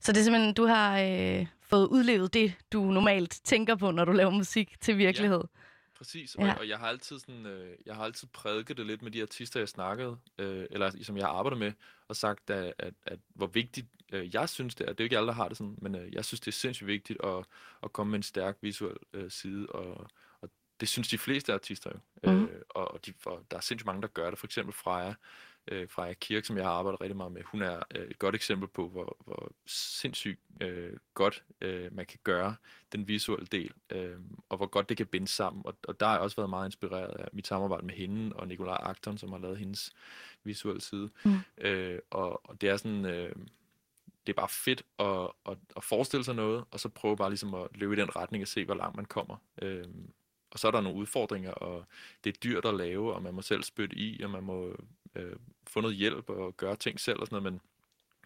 Så 0.00 0.12
det 0.12 0.20
er 0.20 0.24
simpelthen, 0.24 0.54
du 0.54 0.66
har 0.66 1.00
øh, 1.00 1.46
fået 1.60 1.86
udlevet 1.86 2.34
det, 2.34 2.54
du 2.72 2.84
normalt 2.84 3.40
tænker 3.44 3.74
på, 3.74 3.90
når 3.90 4.04
du 4.04 4.12
laver 4.12 4.30
musik 4.30 4.80
til 4.80 4.98
virkelighed. 4.98 5.40
Ja, 5.40 5.98
præcis. 5.98 6.36
Ja. 6.38 6.52
Og, 6.52 6.58
og 6.58 6.68
jeg 6.68 6.78
har 6.78 6.86
altid 6.86 7.18
sådan, 7.18 7.46
øh, 7.46 7.76
jeg 7.86 7.94
har 7.94 8.04
altid 8.04 8.28
prædiket 8.28 8.76
det 8.76 8.86
lidt 8.86 9.02
med 9.02 9.10
de 9.10 9.22
artister, 9.22 9.60
jeg 9.60 9.68
snakkede, 9.68 10.16
øh, 10.38 10.66
eller 10.70 10.90
som 11.02 11.16
jeg 11.16 11.26
har 11.26 11.32
arbejdet 11.32 11.58
med, 11.58 11.72
og 12.08 12.16
sagt, 12.16 12.50
at, 12.50 12.74
at, 12.78 12.94
at 13.06 13.18
hvor 13.34 13.46
vigtigt 13.46 13.86
øh, 14.12 14.34
jeg 14.34 14.48
synes 14.48 14.74
det 14.74 14.88
er. 14.88 14.92
Det 14.92 15.00
er 15.00 15.04
jo 15.04 15.06
ikke 15.06 15.16
alle, 15.16 15.26
der 15.26 15.32
har 15.32 15.48
det 15.48 15.56
sådan, 15.56 15.78
men 15.82 15.94
øh, 15.94 16.12
jeg 16.14 16.24
synes, 16.24 16.40
det 16.40 16.48
er 16.48 16.52
sindssygt 16.52 16.86
vigtigt 16.86 17.24
at, 17.24 17.44
at 17.82 17.92
komme 17.92 18.10
med 18.10 18.18
en 18.18 18.22
stærk 18.22 18.56
visuel 18.60 18.96
øh, 19.12 19.30
side, 19.30 19.66
og 19.66 20.06
det 20.80 20.88
synes 20.88 21.08
de 21.08 21.18
fleste 21.18 21.52
artister 21.52 21.90
jo. 21.94 22.32
Mm. 22.32 22.44
Øh, 22.44 22.62
og 22.68 23.06
de, 23.06 23.12
for 23.18 23.42
der 23.50 23.56
er 23.56 23.60
sindssygt 23.60 23.86
mange, 23.86 24.02
der 24.02 24.08
gør 24.08 24.30
det. 24.30 24.38
For 24.38 24.46
eksempel 24.46 24.74
Freja, 24.74 25.14
øh, 25.68 25.88
Freja 25.88 26.12
Kirk, 26.12 26.44
som 26.44 26.56
jeg 26.56 26.64
har 26.64 26.72
arbejdet 26.72 27.00
rigtig 27.00 27.16
meget 27.16 27.32
med, 27.32 27.42
hun 27.42 27.62
er 27.62 27.82
øh, 27.94 28.06
et 28.06 28.18
godt 28.18 28.34
eksempel 28.34 28.68
på, 28.68 28.88
hvor, 28.88 29.16
hvor 29.24 29.52
sindssygt 29.66 30.40
øh, 30.60 30.92
godt 31.14 31.44
øh, 31.60 31.94
man 31.94 32.06
kan 32.06 32.18
gøre 32.24 32.56
den 32.92 33.08
visuelle 33.08 33.46
del, 33.46 33.72
øh, 33.90 34.16
og 34.48 34.56
hvor 34.56 34.66
godt 34.66 34.88
det 34.88 34.96
kan 34.96 35.06
binde 35.06 35.28
sammen. 35.28 35.62
Og, 35.66 35.76
og 35.88 36.00
der 36.00 36.06
har 36.06 36.12
jeg 36.12 36.22
også 36.22 36.36
været 36.36 36.50
meget 36.50 36.68
inspireret 36.68 37.20
af 37.20 37.28
mit 37.32 37.46
samarbejde 37.46 37.86
med 37.86 37.94
hende 37.94 38.36
og 38.36 38.48
Nikolaj 38.48 38.78
Akton, 38.80 39.18
som 39.18 39.32
har 39.32 39.38
lavet 39.38 39.58
hendes 39.58 39.92
visuelle 40.44 40.80
side. 40.80 41.10
Mm. 41.24 41.38
Øh, 41.58 41.98
og, 42.10 42.48
og 42.48 42.60
det 42.60 42.68
er 42.68 42.76
sådan... 42.76 43.04
Øh, 43.04 43.32
det 44.26 44.32
er 44.32 44.40
bare 44.40 44.48
fedt 44.48 44.82
at, 44.98 45.30
at, 45.52 45.58
at 45.76 45.84
forestille 45.84 46.24
sig 46.24 46.34
noget, 46.34 46.64
og 46.70 46.80
så 46.80 46.88
prøve 46.88 47.16
bare 47.16 47.30
ligesom 47.30 47.54
at 47.54 47.68
løbe 47.74 47.94
i 47.94 47.96
den 47.96 48.16
retning 48.16 48.42
og 48.42 48.48
se, 48.48 48.64
hvor 48.64 48.74
langt 48.74 48.96
man 48.96 49.04
kommer. 49.04 49.36
Øhm, 49.62 50.10
og 50.50 50.58
så 50.58 50.66
er 50.66 50.70
der 50.70 50.80
nogle 50.80 50.98
udfordringer, 50.98 51.50
og 51.50 51.84
det 52.24 52.36
er 52.36 52.40
dyrt 52.40 52.64
at 52.64 52.74
lave, 52.74 53.14
og 53.14 53.22
man 53.22 53.34
må 53.34 53.42
selv 53.42 53.62
spytte 53.62 53.96
i, 53.96 54.22
og 54.22 54.30
man 54.30 54.42
må 54.42 54.76
øh, 55.14 55.36
få 55.66 55.80
noget 55.80 55.96
hjælp 55.96 56.30
og 56.30 56.56
gøre 56.56 56.76
ting 56.76 57.00
selv 57.00 57.20
og 57.20 57.26
sådan 57.26 57.42
noget, 57.42 57.52
men 57.52 57.60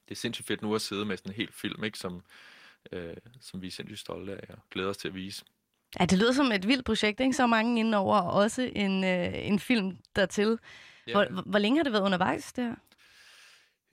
det 0.08 0.10
er 0.10 0.18
sindssygt 0.18 0.46
fedt 0.46 0.62
nu 0.62 0.74
at 0.74 0.80
sidde 0.80 1.04
med 1.04 1.16
sådan 1.16 1.32
en 1.32 1.36
helt 1.36 1.54
film, 1.54 1.84
ikke, 1.84 1.98
som, 1.98 2.22
øh, 2.92 3.16
som 3.40 3.62
vi 3.62 3.66
er 3.66 3.70
sindssygt 3.70 4.00
stolte 4.00 4.32
af 4.32 4.54
og 4.54 4.58
glæder 4.70 4.90
os 4.90 4.96
til 4.96 5.08
at 5.08 5.14
vise. 5.14 5.44
Ja, 6.00 6.04
det 6.04 6.18
lyder 6.18 6.32
som 6.32 6.52
et 6.52 6.68
vildt 6.68 6.84
projekt, 6.84 7.20
ikke? 7.20 7.32
Så 7.32 7.46
mange 7.46 7.80
indenover, 7.80 8.16
og 8.16 8.32
også 8.32 8.62
en, 8.62 9.04
øh, 9.04 9.46
en 9.46 9.58
film 9.58 9.98
dertil. 10.16 10.58
Ja. 11.06 11.12
Hvor, 11.12 11.42
hvor 11.42 11.58
længe 11.58 11.78
har 11.78 11.84
det 11.84 11.92
været 11.92 12.02
undervejs, 12.02 12.52
det 12.52 12.64
her? 12.64 12.74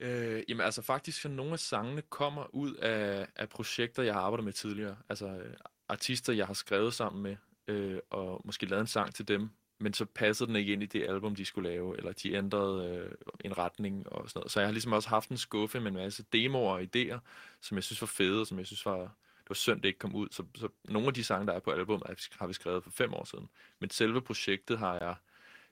Øh, 0.00 0.42
jamen 0.48 0.64
altså 0.64 0.82
faktisk, 0.82 1.20
så 1.20 1.28
nogle 1.28 1.52
af 1.52 1.58
sangene 1.58 2.02
kommer 2.02 2.54
ud 2.54 2.74
af, 2.74 3.26
af 3.36 3.48
projekter, 3.48 4.02
jeg 4.02 4.14
har 4.14 4.20
arbejdet 4.20 4.44
med 4.44 4.52
tidligere. 4.52 4.96
Altså 5.08 5.26
øh, 5.26 5.54
artister, 5.88 6.32
jeg 6.32 6.46
har 6.46 6.54
skrevet 6.54 6.94
sammen 6.94 7.22
med, 7.22 7.36
øh, 7.68 7.98
og 8.10 8.40
måske 8.44 8.66
lavet 8.66 8.80
en 8.80 8.86
sang 8.86 9.14
til 9.14 9.28
dem. 9.28 9.50
men 9.78 9.94
så 9.94 10.04
passede 10.04 10.48
den 10.48 10.56
ikke 10.56 10.72
ind 10.72 10.82
i 10.82 10.86
det 10.86 11.02
album, 11.08 11.34
de 11.34 11.44
skulle 11.44 11.70
lave, 11.70 11.96
eller 11.96 12.12
de 12.12 12.32
ændrede 12.32 12.86
øh, 12.88 13.12
en 13.44 13.58
retning 13.58 14.12
og 14.12 14.28
sådan 14.30 14.40
noget. 14.40 14.52
Så 14.52 14.60
jeg 14.60 14.68
har 14.68 14.72
ligesom 14.72 14.92
også 14.92 15.08
haft 15.08 15.28
en 15.28 15.36
skuffe 15.38 15.80
med 15.80 15.90
en 15.90 15.96
masse 15.96 16.24
demoer 16.32 16.72
og 16.72 16.82
idéer, 16.82 17.18
som 17.60 17.76
jeg 17.76 17.84
synes 17.84 18.00
var 18.00 18.06
fede, 18.06 18.40
og 18.40 18.46
som 18.46 18.58
jeg 18.58 18.66
synes 18.66 18.86
var, 18.86 18.98
det 19.42 19.48
var 19.48 19.54
synd, 19.54 19.82
det 19.82 19.88
ikke 19.88 19.98
kom 19.98 20.14
ud. 20.14 20.28
Så, 20.30 20.44
så 20.56 20.68
nogle 20.84 21.08
af 21.08 21.14
de 21.14 21.24
sange, 21.24 21.46
der 21.46 21.52
er 21.52 21.60
på 21.60 21.70
albumet, 21.70 22.28
har 22.38 22.46
vi 22.46 22.52
skrevet 22.52 22.84
for 22.84 22.90
fem 22.90 23.14
år 23.14 23.24
siden. 23.24 23.48
Men 23.78 23.90
selve 23.90 24.22
projektet 24.22 24.78
har 24.78 24.94
jeg 24.94 25.14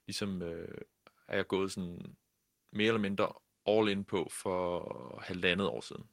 ligesom, 0.07 0.43
øh, 0.43 0.79
er 1.29 1.37
jeg 1.37 1.47
gået 1.47 1.73
sådan 1.73 2.17
mere 2.73 2.87
eller 2.87 3.01
mindre 3.01 3.33
all 3.67 3.89
in 3.89 4.05
på 4.05 4.29
for 4.31 5.23
halvandet 5.23 5.67
år 5.67 5.81
siden. 5.81 6.05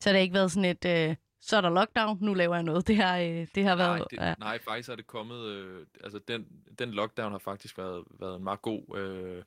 Så 0.00 0.08
det 0.08 0.16
har 0.16 0.22
ikke 0.22 0.34
været 0.34 0.52
sådan 0.52 0.70
et, 0.70 0.84
øh, 0.84 1.16
så 1.42 1.56
er 1.56 1.60
der 1.60 1.70
lockdown, 1.70 2.18
nu 2.20 2.34
laver 2.34 2.54
jeg 2.54 2.62
noget. 2.62 2.88
Det 2.88 2.96
har, 2.96 3.18
øh, 3.18 3.46
det 3.54 3.64
har 3.64 3.76
været... 3.76 3.98
Nej, 3.98 4.06
det, 4.10 4.16
ja. 4.16 4.34
nej, 4.38 4.58
faktisk 4.62 4.88
er 4.88 4.96
det 4.96 5.06
kommet... 5.06 5.44
Øh, 5.44 5.86
altså, 6.04 6.18
den, 6.18 6.46
den 6.78 6.90
lockdown 6.90 7.32
har 7.32 7.38
faktisk 7.38 7.78
været, 7.78 8.04
været 8.10 8.36
en 8.36 8.44
meget 8.44 8.62
god 8.62 8.98
øh, 8.98 9.44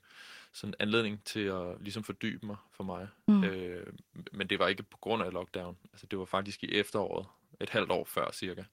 sådan 0.51 0.73
anledning 0.79 1.23
til 1.23 1.39
at 1.39 1.81
ligesom 1.81 2.03
fordybe 2.03 2.45
mig 2.45 2.55
for 2.71 2.83
mig. 2.83 3.07
Mm. 3.27 3.43
Øh, 3.43 3.93
men 4.31 4.47
det 4.47 4.59
var 4.59 4.67
ikke 4.67 4.83
på 4.83 4.97
grund 4.97 5.23
af 5.23 5.33
lockdown. 5.33 5.77
Altså, 5.93 6.07
det 6.07 6.19
var 6.19 6.25
faktisk 6.25 6.63
i 6.63 6.71
efteråret, 6.71 7.25
et 7.61 7.69
halvt 7.69 7.91
år 7.91 8.05
før 8.05 8.31
cirka, 8.31 8.63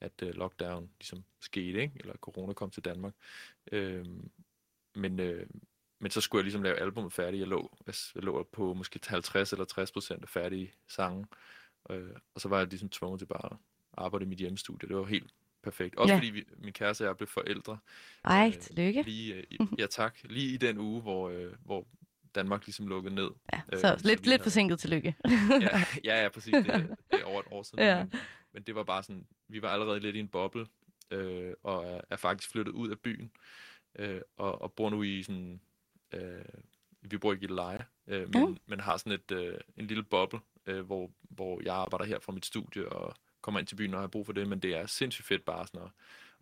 at 0.00 0.12
øh, 0.22 0.34
lockdown 0.34 0.90
ligesom 0.98 1.24
skete, 1.40 1.82
ikke? 1.82 1.94
eller 2.00 2.14
corona 2.14 2.52
kom 2.52 2.70
til 2.70 2.84
Danmark. 2.84 3.14
Øh, 3.72 4.06
men, 4.94 5.20
øh, 5.20 5.46
men 5.98 6.10
så 6.10 6.20
skulle 6.20 6.40
jeg 6.40 6.44
ligesom 6.44 6.62
lave 6.62 6.76
albumet 6.76 7.12
færdigt. 7.12 7.40
Jeg 7.40 7.48
lå, 7.48 7.70
jeg 7.86 7.94
lå 8.14 8.48
på 8.52 8.74
måske 8.74 9.00
50 9.06 9.52
eller 9.52 9.64
60 9.64 9.92
procent 9.92 10.22
af 10.22 10.28
færdige 10.28 10.72
sange. 10.88 11.20
Øh, 11.20 11.59
og 12.34 12.40
så 12.40 12.48
var 12.48 12.58
jeg 12.58 12.66
ligesom 12.66 12.88
tvunget 12.88 13.20
til 13.20 13.26
bare 13.26 13.52
at 13.52 13.58
arbejde 13.92 14.24
i 14.24 14.28
mit 14.28 14.38
hjemmestudie. 14.38 14.88
Det 14.88 14.96
var 14.96 15.04
helt 15.04 15.34
perfekt. 15.62 15.96
Også 15.96 16.12
ja. 16.14 16.18
fordi 16.18 16.30
vi, 16.30 16.44
min 16.58 16.72
kæreste 16.72 17.02
og 17.02 17.06
jeg 17.06 17.16
blev 17.16 17.28
forældre. 17.28 17.78
Ej, 18.24 18.52
øh, 18.56 18.60
tillykke. 18.60 19.02
Lige, 19.02 19.34
øh, 19.34 19.44
ja, 19.78 19.86
tak. 19.86 20.18
Lige 20.24 20.54
i 20.54 20.56
den 20.56 20.78
uge, 20.78 21.02
hvor, 21.02 21.28
øh, 21.28 21.52
hvor 21.64 21.86
Danmark 22.34 22.66
ligesom 22.66 22.86
lukkede 22.86 23.14
ned. 23.14 23.30
Ja, 23.52 23.60
øh, 23.72 23.78
så 23.78 23.92
øh, 23.92 23.98
lidt, 24.04 24.24
så 24.24 24.30
lidt 24.30 24.42
forsinket 24.42 24.78
tillykke. 24.78 25.14
ja, 25.60 25.84
ja, 26.04 26.22
ja, 26.22 26.28
præcis. 26.28 26.54
Det, 26.54 26.66
det 27.10 27.20
er 27.20 27.24
over 27.24 27.40
et 27.40 27.46
år 27.50 27.62
siden. 27.62 27.84
Ja. 27.84 28.04
Men, 28.04 28.20
men 28.52 28.62
det 28.62 28.74
var 28.74 28.84
bare 28.84 29.02
sådan, 29.02 29.26
vi 29.48 29.62
var 29.62 29.68
allerede 29.68 30.00
lidt 30.00 30.16
i 30.16 30.20
en 30.20 30.28
boble, 30.28 30.66
øh, 31.10 31.52
og 31.62 31.84
er, 31.84 32.00
er 32.10 32.16
faktisk 32.16 32.50
flyttet 32.50 32.72
ud 32.72 32.90
af 32.90 32.98
byen, 32.98 33.30
øh, 33.98 34.20
og, 34.36 34.62
og 34.62 34.72
bor 34.72 34.90
nu 34.90 35.02
i 35.02 35.22
sådan, 35.22 35.60
øh, 36.12 36.44
vi 37.00 37.18
bor 37.18 37.32
ikke 37.32 37.44
i 37.44 37.48
leje, 37.48 37.84
øh, 38.06 38.34
men, 38.34 38.44
mm. 38.44 38.58
men 38.66 38.80
har 38.80 38.96
sådan 38.96 39.12
et, 39.12 39.30
øh, 39.30 39.58
en 39.76 39.86
lille 39.86 40.02
boble, 40.02 40.40
øh, 40.66 40.80
hvor, 40.80 41.10
hvor 41.40 41.60
jeg 41.64 41.74
arbejder 41.74 42.04
her 42.04 42.18
fra 42.18 42.32
mit 42.32 42.46
studie 42.46 42.88
og 42.88 43.14
kommer 43.40 43.58
ind 43.58 43.66
til 43.66 43.76
byen, 43.76 43.90
når 43.90 43.98
jeg 43.98 44.02
har 44.02 44.08
brug 44.08 44.26
for 44.26 44.32
det, 44.32 44.48
men 44.48 44.58
det 44.58 44.76
er 44.76 44.86
sindssygt 44.86 45.26
fedt 45.26 45.44
bare 45.44 45.66
sådan 45.66 45.80
at, 45.80 45.90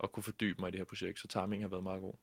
at 0.03 0.11
kunne 0.11 0.23
fordybe 0.23 0.61
mig 0.61 0.67
i 0.67 0.71
det 0.71 0.79
her 0.79 0.85
projekt, 0.85 1.19
så 1.19 1.27
timing 1.27 1.63
har 1.63 1.69
været 1.69 1.83
meget 1.83 2.01
god. 2.01 2.13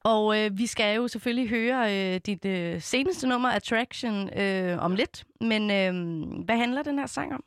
Og 0.00 0.38
øh, 0.38 0.58
vi 0.58 0.66
skal 0.66 0.96
jo 0.96 1.08
selvfølgelig 1.08 1.48
høre 1.48 2.14
øh, 2.14 2.20
dit 2.26 2.44
øh, 2.44 2.82
seneste 2.82 3.28
nummer, 3.28 3.48
Attraction, 3.48 4.38
øh, 4.38 4.78
om 4.78 4.94
lidt. 4.94 5.24
Men 5.40 5.62
øh, 5.70 5.92
hvad 6.44 6.56
handler 6.56 6.82
den 6.82 6.98
her 6.98 7.06
sang 7.06 7.34
om? 7.34 7.44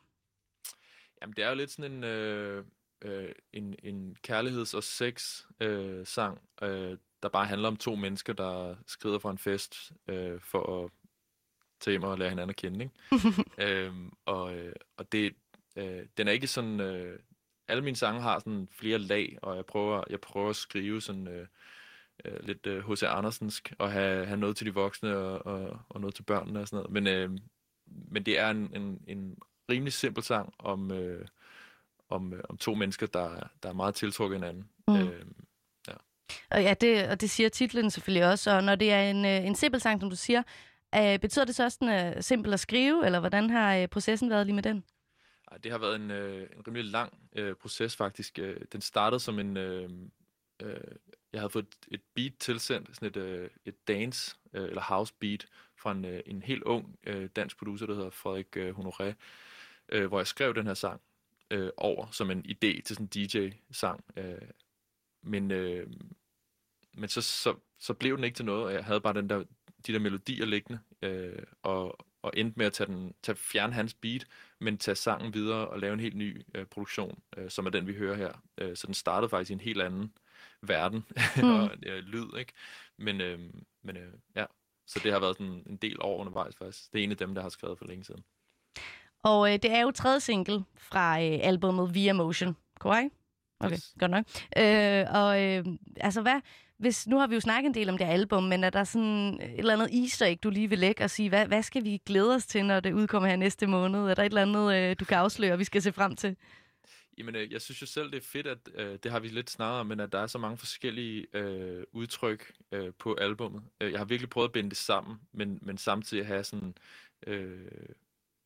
Jamen, 1.22 1.34
det 1.36 1.44
er 1.44 1.48
jo 1.48 1.54
lidt 1.54 1.70
sådan 1.70 1.92
en, 1.92 2.04
øh, 2.04 2.64
øh, 3.02 3.32
en, 3.52 3.74
en 3.82 4.16
kærligheds- 4.28 4.76
og 4.76 4.84
sex-sang, 4.84 6.38
øh, 6.62 6.90
øh, 6.90 6.98
der 7.22 7.28
bare 7.28 7.46
handler 7.46 7.68
om 7.68 7.76
to 7.76 7.94
mennesker, 7.94 8.32
der 8.32 8.74
skrider 8.86 9.18
fra 9.18 9.30
en 9.30 9.38
fest 9.38 9.92
øh, 10.08 10.40
for 10.40 10.84
at 10.84 10.90
mig 11.86 12.08
og 12.08 12.18
lære 12.18 12.28
hinanden 12.28 12.50
at 12.50 12.56
kende. 12.56 12.84
Ikke? 12.84 12.94
øhm, 13.86 14.12
og, 14.24 14.56
øh, 14.56 14.72
og 14.96 15.12
det, 15.12 15.34
øh, 15.76 16.06
den 16.16 16.28
er 16.28 16.32
ikke 16.32 16.46
sådan... 16.46 16.80
Øh, 16.80 17.18
alle 17.68 17.84
mine 17.84 17.96
sange 17.96 18.20
har 18.20 18.38
sådan 18.38 18.68
flere 18.70 18.98
lag, 18.98 19.38
og 19.42 19.56
jeg 19.56 19.66
prøver, 19.66 20.04
jeg 20.10 20.20
prøver 20.20 20.50
at 20.50 20.56
skrive 20.56 21.02
sådan 21.02 21.28
øh, 21.28 21.46
øh, 22.24 22.46
lidt 22.46 22.66
H.C. 22.66 23.02
Øh, 23.02 23.18
Andersensk, 23.18 23.72
og 23.78 23.92
have, 23.92 24.26
have 24.26 24.40
noget 24.40 24.56
til 24.56 24.66
de 24.66 24.74
voksne 24.74 25.16
og, 25.16 25.46
og, 25.46 25.80
og 25.88 26.00
noget 26.00 26.14
til 26.14 26.22
børnene 26.22 26.60
og 26.60 26.68
sådan 26.68 26.76
noget. 26.76 26.90
Men, 26.90 27.06
øh, 27.06 27.30
men 27.86 28.22
det 28.22 28.38
er 28.38 28.50
en, 28.50 28.70
en, 28.74 29.02
en 29.06 29.38
rimelig 29.70 29.92
simpel 29.92 30.22
sang 30.22 30.54
om, 30.58 30.90
øh, 30.90 31.26
om, 32.08 32.32
øh, 32.32 32.40
om 32.48 32.56
to 32.56 32.74
mennesker, 32.74 33.06
der, 33.06 33.48
der 33.62 33.68
er 33.68 33.72
meget 33.72 33.94
tiltrukket 33.94 34.36
hinanden. 34.36 34.68
Mm. 34.88 34.96
Øh, 34.96 35.24
ja. 35.88 35.92
Og 36.50 36.62
ja, 36.62 36.74
det, 36.74 37.08
og 37.08 37.20
det 37.20 37.30
siger 37.30 37.48
titlen 37.48 37.90
selvfølgelig 37.90 38.26
også, 38.26 38.56
og 38.56 38.64
når 38.64 38.74
det 38.74 38.92
er 38.92 39.02
en, 39.02 39.24
øh, 39.24 39.46
en 39.46 39.54
simpel 39.54 39.80
sang, 39.80 40.00
som 40.00 40.10
du 40.10 40.16
siger, 40.16 40.42
Øh, 40.94 41.18
betyder 41.18 41.44
det 41.44 41.54
så 41.54 41.64
også, 41.64 41.78
den 41.80 41.88
er 41.88 42.20
simpel 42.20 42.52
at 42.52 42.60
skrive, 42.60 43.06
eller 43.06 43.20
hvordan 43.20 43.50
har 43.50 43.76
øh, 43.76 43.88
processen 43.88 44.30
været 44.30 44.46
lige 44.46 44.54
med 44.54 44.62
den? 44.62 44.84
Det 45.62 45.70
har 45.70 45.78
været 45.78 45.96
en, 45.96 46.10
øh, 46.10 46.48
en 46.56 46.66
rimelig 46.66 46.84
lang 46.84 47.18
øh, 47.32 47.54
proces 47.54 47.96
faktisk. 47.96 48.38
Øh, 48.38 48.60
den 48.72 48.80
startede 48.80 49.20
som 49.20 49.38
en... 49.38 49.56
Øh, 49.56 49.90
øh, 50.62 50.80
jeg 51.32 51.40
havde 51.40 51.50
fået 51.50 51.66
et, 51.66 51.94
et 51.94 52.00
beat 52.14 52.32
tilsendt, 52.38 52.94
sådan 52.94 53.08
et, 53.08 53.16
øh, 53.16 53.50
et 53.64 53.88
dance 53.88 54.36
øh, 54.54 54.68
eller 54.68 54.82
house 54.82 55.14
beat 55.20 55.46
fra 55.76 55.92
en, 55.92 56.04
øh, 56.04 56.20
en 56.26 56.42
helt 56.42 56.62
ung 56.62 56.98
øh, 57.06 57.28
dansk 57.36 57.58
producer, 57.58 57.86
der 57.86 57.94
hedder 57.94 58.10
Frederik 58.10 58.56
øh, 58.56 58.78
Honoré, 58.78 59.12
øh, 59.88 60.06
hvor 60.06 60.18
jeg 60.18 60.26
skrev 60.26 60.54
den 60.54 60.66
her 60.66 60.74
sang 60.74 61.00
øh, 61.50 61.70
over 61.76 62.06
som 62.10 62.30
en 62.30 62.44
idé 62.48 62.82
til 62.82 62.96
sådan 62.96 63.08
en 63.16 63.26
DJ-sang. 63.26 64.04
Øh, 64.16 64.48
men 65.22 65.50
øh, 65.50 65.86
men 66.94 67.08
så, 67.08 67.22
så, 67.22 67.54
så 67.78 67.94
blev 67.94 68.16
den 68.16 68.24
ikke 68.24 68.36
til 68.36 68.44
noget, 68.44 68.64
og 68.64 68.72
jeg 68.72 68.84
havde 68.84 69.00
bare 69.00 69.14
den 69.14 69.28
der 69.28 69.44
de 69.86 69.92
der 69.92 69.98
melodier 69.98 70.46
liggende, 70.46 70.80
øh, 71.02 71.42
og, 71.62 72.06
og 72.22 72.32
endte 72.36 72.58
med 72.58 72.66
at 72.66 72.72
tage, 72.72 72.86
den, 72.86 73.14
tage 73.22 73.36
fjerne 73.36 73.72
hans 73.72 73.94
beat, 73.94 74.26
men 74.60 74.78
tage 74.78 74.94
sangen 74.94 75.34
videre 75.34 75.68
og 75.68 75.78
lave 75.78 75.92
en 75.92 76.00
helt 76.00 76.16
ny 76.16 76.46
øh, 76.54 76.66
produktion, 76.66 77.18
øh, 77.36 77.50
som 77.50 77.66
er 77.66 77.70
den, 77.70 77.86
vi 77.86 77.94
hører 77.94 78.16
her. 78.16 78.32
Øh, 78.58 78.76
så 78.76 78.86
den 78.86 78.94
startede 78.94 79.28
faktisk 79.28 79.50
i 79.50 79.54
en 79.54 79.60
helt 79.60 79.82
anden 79.82 80.12
verden 80.62 81.04
mm. 81.42 81.50
og 81.50 81.70
øh, 81.86 81.98
lyd, 81.98 82.38
ikke? 82.38 82.52
Men, 82.96 83.20
øh, 83.20 83.38
men 83.82 83.96
øh, 83.96 84.12
ja, 84.36 84.44
så 84.86 85.00
det 85.02 85.12
har 85.12 85.20
været 85.20 85.36
sådan 85.36 85.62
en 85.66 85.76
del 85.76 85.96
år 86.00 86.18
undervejs 86.18 86.56
faktisk. 86.56 86.92
Det 86.92 87.00
er 87.00 87.04
en 87.04 87.10
af 87.10 87.16
dem, 87.16 87.34
der 87.34 87.42
har 87.42 87.48
skrevet 87.48 87.78
for 87.78 87.84
længe 87.84 88.04
siden. 88.04 88.24
Og 89.22 89.52
øh, 89.52 89.58
det 89.62 89.70
er 89.70 89.80
jo 89.80 89.90
tredje 89.90 90.20
single 90.20 90.64
fra 90.76 91.22
øh, 91.22 91.38
albumet 91.42 91.94
Via 91.94 92.12
Motion, 92.12 92.56
korrekt? 92.80 93.14
Okay, 93.60 93.74
yes. 93.74 93.94
godt 93.98 94.10
nok. 94.10 94.24
Øh, 94.56 95.06
og 95.14 95.42
øh, 95.42 95.64
altså, 95.96 96.22
hvad, 96.22 96.40
hvis, 96.78 97.06
nu 97.06 97.18
har 97.18 97.26
vi 97.26 97.34
jo 97.34 97.40
snakket 97.40 97.68
en 97.68 97.74
del 97.74 97.88
om 97.88 97.98
det 97.98 98.04
album, 98.04 98.42
men 98.42 98.64
er 98.64 98.70
der 98.70 98.84
sådan 98.84 99.40
et 99.40 99.58
eller 99.58 99.72
andet 99.72 100.02
easter 100.02 100.26
egg, 100.26 100.42
du 100.42 100.50
lige 100.50 100.68
vil 100.68 100.78
lægge 100.78 101.04
og 101.04 101.10
sige, 101.10 101.28
hvad, 101.28 101.46
hvad 101.46 101.62
skal 101.62 101.84
vi 101.84 102.00
glæde 102.06 102.34
os 102.34 102.46
til, 102.46 102.64
når 102.64 102.80
det 102.80 102.92
udkommer 102.92 103.28
her 103.28 103.36
næste 103.36 103.66
måned? 103.66 104.00
Er 104.00 104.14
der 104.14 104.22
et 104.22 104.26
eller 104.26 104.42
andet, 104.42 104.74
øh, 104.74 104.96
du 105.00 105.04
kan 105.04 105.18
afsløre, 105.18 105.58
vi 105.58 105.64
skal 105.64 105.82
se 105.82 105.92
frem 105.92 106.16
til? 106.16 106.36
Jamen, 107.18 107.36
øh, 107.36 107.52
jeg 107.52 107.60
synes 107.60 107.82
jo 107.82 107.86
selv, 107.86 108.10
det 108.10 108.16
er 108.16 108.26
fedt, 108.26 108.46
at 108.46 108.58
øh, 108.74 108.98
det 109.02 109.10
har 109.10 109.20
vi 109.20 109.28
lidt 109.28 109.50
snakket 109.50 109.80
om, 109.80 109.86
men 109.86 110.00
at 110.00 110.12
der 110.12 110.18
er 110.18 110.26
så 110.26 110.38
mange 110.38 110.58
forskellige 110.58 111.26
øh, 111.32 111.84
udtryk 111.92 112.52
øh, 112.72 112.92
på 112.98 113.14
albummet. 113.14 113.62
Øh, 113.80 113.92
jeg 113.92 114.00
har 114.00 114.04
virkelig 114.04 114.30
prøvet 114.30 114.48
at 114.48 114.52
binde 114.52 114.70
det 114.70 114.78
sammen, 114.78 115.16
men, 115.32 115.58
men 115.62 115.78
samtidig 115.78 116.26
have 116.26 116.44
sådan, 116.44 116.74
øh, 117.26 117.66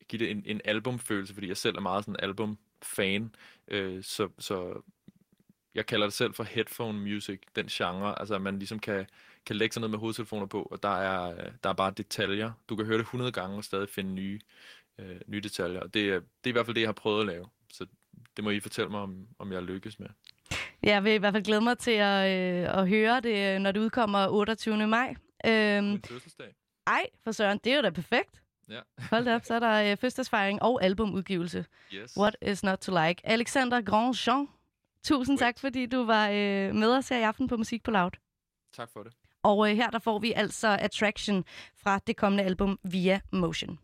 give 0.08 0.18
det 0.18 0.30
en, 0.30 0.42
en 0.46 0.60
albumfølelse, 0.64 1.34
fordi 1.34 1.48
jeg 1.48 1.56
selv 1.56 1.76
er 1.76 1.80
meget 1.80 2.04
sådan 2.04 2.20
album-fan, 2.22 3.34
øh, 3.68 4.02
så, 4.02 4.28
så 4.38 4.82
jeg 5.74 5.86
kalder 5.86 6.06
det 6.06 6.14
selv 6.14 6.34
for 6.34 6.44
headphone 6.44 6.98
music, 7.00 7.40
den 7.56 7.66
genre, 7.66 8.18
altså 8.20 8.34
at 8.34 8.42
man 8.42 8.58
ligesom 8.58 8.78
kan, 8.78 9.06
kan 9.46 9.56
lægge 9.56 9.72
sig 9.72 9.80
ned 9.80 9.88
med 9.88 9.98
hovedtelefoner 9.98 10.46
på, 10.46 10.62
og 10.62 10.82
der 10.82 10.96
er, 11.00 11.50
der 11.64 11.70
er 11.70 11.74
bare 11.74 11.90
detaljer. 11.90 12.52
Du 12.68 12.76
kan 12.76 12.86
høre 12.86 12.98
det 12.98 13.04
100 13.04 13.32
gange 13.32 13.56
og 13.56 13.64
stadig 13.64 13.88
finde 13.88 14.12
nye, 14.12 14.40
øh, 14.98 15.16
nye 15.26 15.40
detaljer, 15.40 15.80
og 15.80 15.94
det, 15.94 16.08
er, 16.08 16.14
det 16.14 16.20
er 16.44 16.48
i 16.48 16.52
hvert 16.52 16.66
fald 16.66 16.74
det, 16.74 16.80
jeg 16.80 16.88
har 16.88 16.92
prøvet 16.92 17.20
at 17.20 17.26
lave. 17.26 17.46
Så 17.72 17.86
det 18.36 18.44
må 18.44 18.50
I 18.50 18.60
fortælle 18.60 18.90
mig, 18.90 19.00
om, 19.00 19.26
om 19.38 19.52
jeg 19.52 19.62
lykkes 19.62 19.98
med. 19.98 20.08
Jeg 20.82 21.04
vil 21.04 21.12
i 21.12 21.16
hvert 21.16 21.34
fald 21.34 21.44
glæde 21.44 21.60
mig 21.60 21.78
til 21.78 21.90
at, 21.90 22.30
øh, 22.30 22.78
at 22.78 22.88
høre 22.88 23.20
det, 23.20 23.60
når 23.60 23.72
det 23.72 23.80
udkommer 23.80 24.28
28. 24.28 24.86
maj. 24.86 25.14
Øhm, 25.46 25.84
Min 25.84 26.02
fødselsdag. 26.02 26.54
Ej, 26.86 27.06
for 27.24 27.32
Søren, 27.32 27.60
det 27.64 27.72
er 27.72 27.76
jo 27.76 27.82
da 27.82 27.90
perfekt. 27.90 28.42
Ja. 28.68 28.80
Hold 29.10 29.28
op, 29.28 29.44
så 29.44 29.54
er 29.54 29.58
der 29.58 29.82
øh, 29.82 29.90
fødselsdagsfejring 29.90 30.62
og 30.62 30.82
albumudgivelse. 30.84 31.64
Yes. 31.94 32.16
What 32.16 32.36
is 32.42 32.62
not 32.62 32.78
to 32.78 33.06
like? 33.06 33.20
Alexander 33.26 33.80
Grandjean, 33.80 34.48
Tusind 35.04 35.38
tak, 35.38 35.58
fordi 35.58 35.86
du 35.86 36.04
var 36.04 36.28
øh, 36.28 36.74
med 36.74 36.96
os 36.96 37.08
her 37.08 37.18
i 37.18 37.22
aften 37.22 37.48
på 37.48 37.56
Musik 37.56 37.82
på 37.82 37.90
Loud. 37.90 38.10
Tak 38.76 38.90
for 38.92 39.02
det. 39.02 39.12
Og 39.42 39.70
øh, 39.70 39.76
her 39.76 39.90
der 39.90 39.98
får 39.98 40.18
vi 40.18 40.32
altså 40.32 40.68
Attraction 40.80 41.44
fra 41.76 42.00
det 42.06 42.16
kommende 42.16 42.44
album 42.44 42.78
Via 42.82 43.20
Motion. 43.32 43.78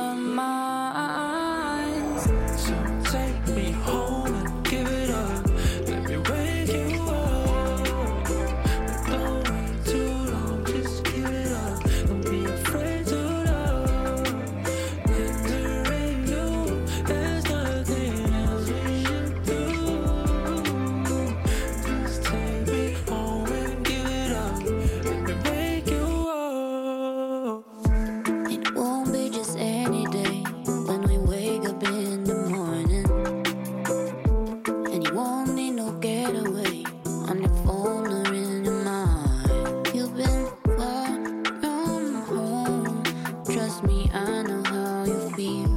me, 43.83 44.09
I 44.13 44.43
know 44.43 44.63
how 44.63 45.05
you 45.05 45.29
feel. 45.35 45.69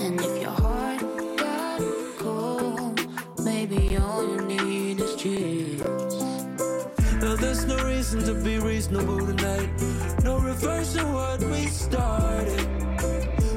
And 0.00 0.20
if 0.20 0.42
your 0.42 0.50
heart 0.50 1.00
got 1.36 1.80
cold, 2.18 3.00
maybe 3.44 3.96
all 3.96 4.22
you 4.26 4.40
need 4.42 5.00
is 5.00 5.14
chills. 5.16 6.22
Now 7.20 7.36
there's 7.36 7.64
no 7.64 7.76
reason 7.84 8.24
to 8.24 8.34
be 8.34 8.58
reasonable 8.58 9.24
tonight. 9.26 9.70
No 10.24 10.38
reversing 10.38 11.12
what 11.12 11.40
we 11.44 11.66
started. 11.66 12.60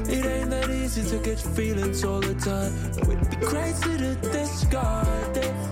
It 0.08 0.24
ain't 0.24 0.50
that 0.50 0.70
easy 0.70 1.02
to 1.10 1.18
catch 1.22 1.42
feelings 1.42 2.04
all 2.04 2.20
the 2.20 2.34
time. 2.34 2.72
No, 2.96 3.12
it'd 3.12 3.30
be 3.30 3.46
crazy 3.46 3.96
to 3.98 4.14
discard 4.32 5.34
this. 5.34 5.68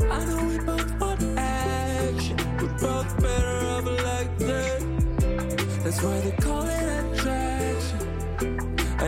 I 0.00 0.24
know 0.24 0.44
we 0.44 0.58
both 0.58 1.00
want 1.00 1.22
action. 1.38 2.36
We're 2.60 2.78
both 2.78 3.20
better 3.20 3.66
off 3.66 3.84
like 3.84 4.38
that. 4.38 4.82
That's 5.82 6.00
why 6.02 6.41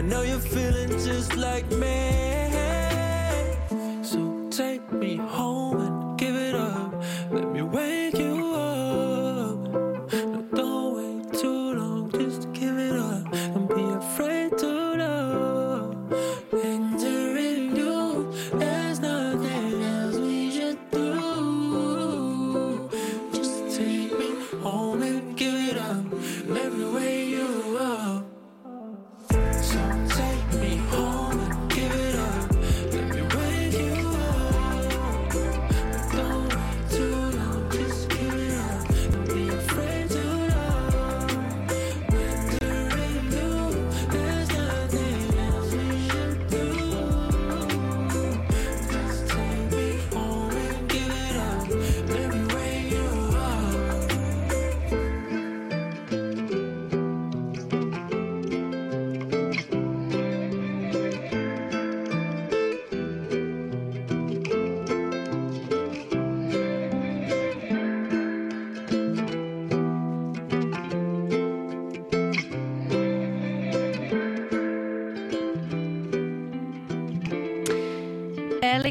know 0.08 0.22
you're 0.22 0.38
feeling 0.38 0.90
just 0.90 1.34
like 1.36 1.70
me. 1.72 2.33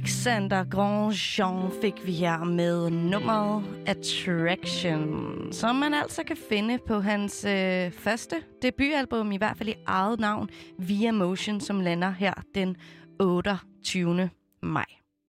Alexander 0.04 0.64
Grandjean 0.64 1.72
fik 1.82 2.06
vi 2.06 2.12
her 2.12 2.44
med 2.44 2.90
nummeret 2.90 3.64
Attraction, 3.86 5.54
som 5.54 5.76
man 5.76 5.94
altså 5.94 6.24
kan 6.24 6.38
finde 6.50 6.78
på 6.88 7.00
hans 7.00 7.46
øh, 7.46 7.92
første 7.92 8.36
debutalbum, 8.62 9.32
i 9.32 9.38
hvert 9.38 9.58
fald 9.58 9.70
i 9.70 9.76
eget 9.86 10.20
navn, 10.20 10.50
Via 10.78 11.12
Motion, 11.12 11.62
som 11.62 11.80
lander 11.80 12.12
her 12.12 12.34
den 12.56 12.76
28. 13.20 14.30
maj. 14.62 15.03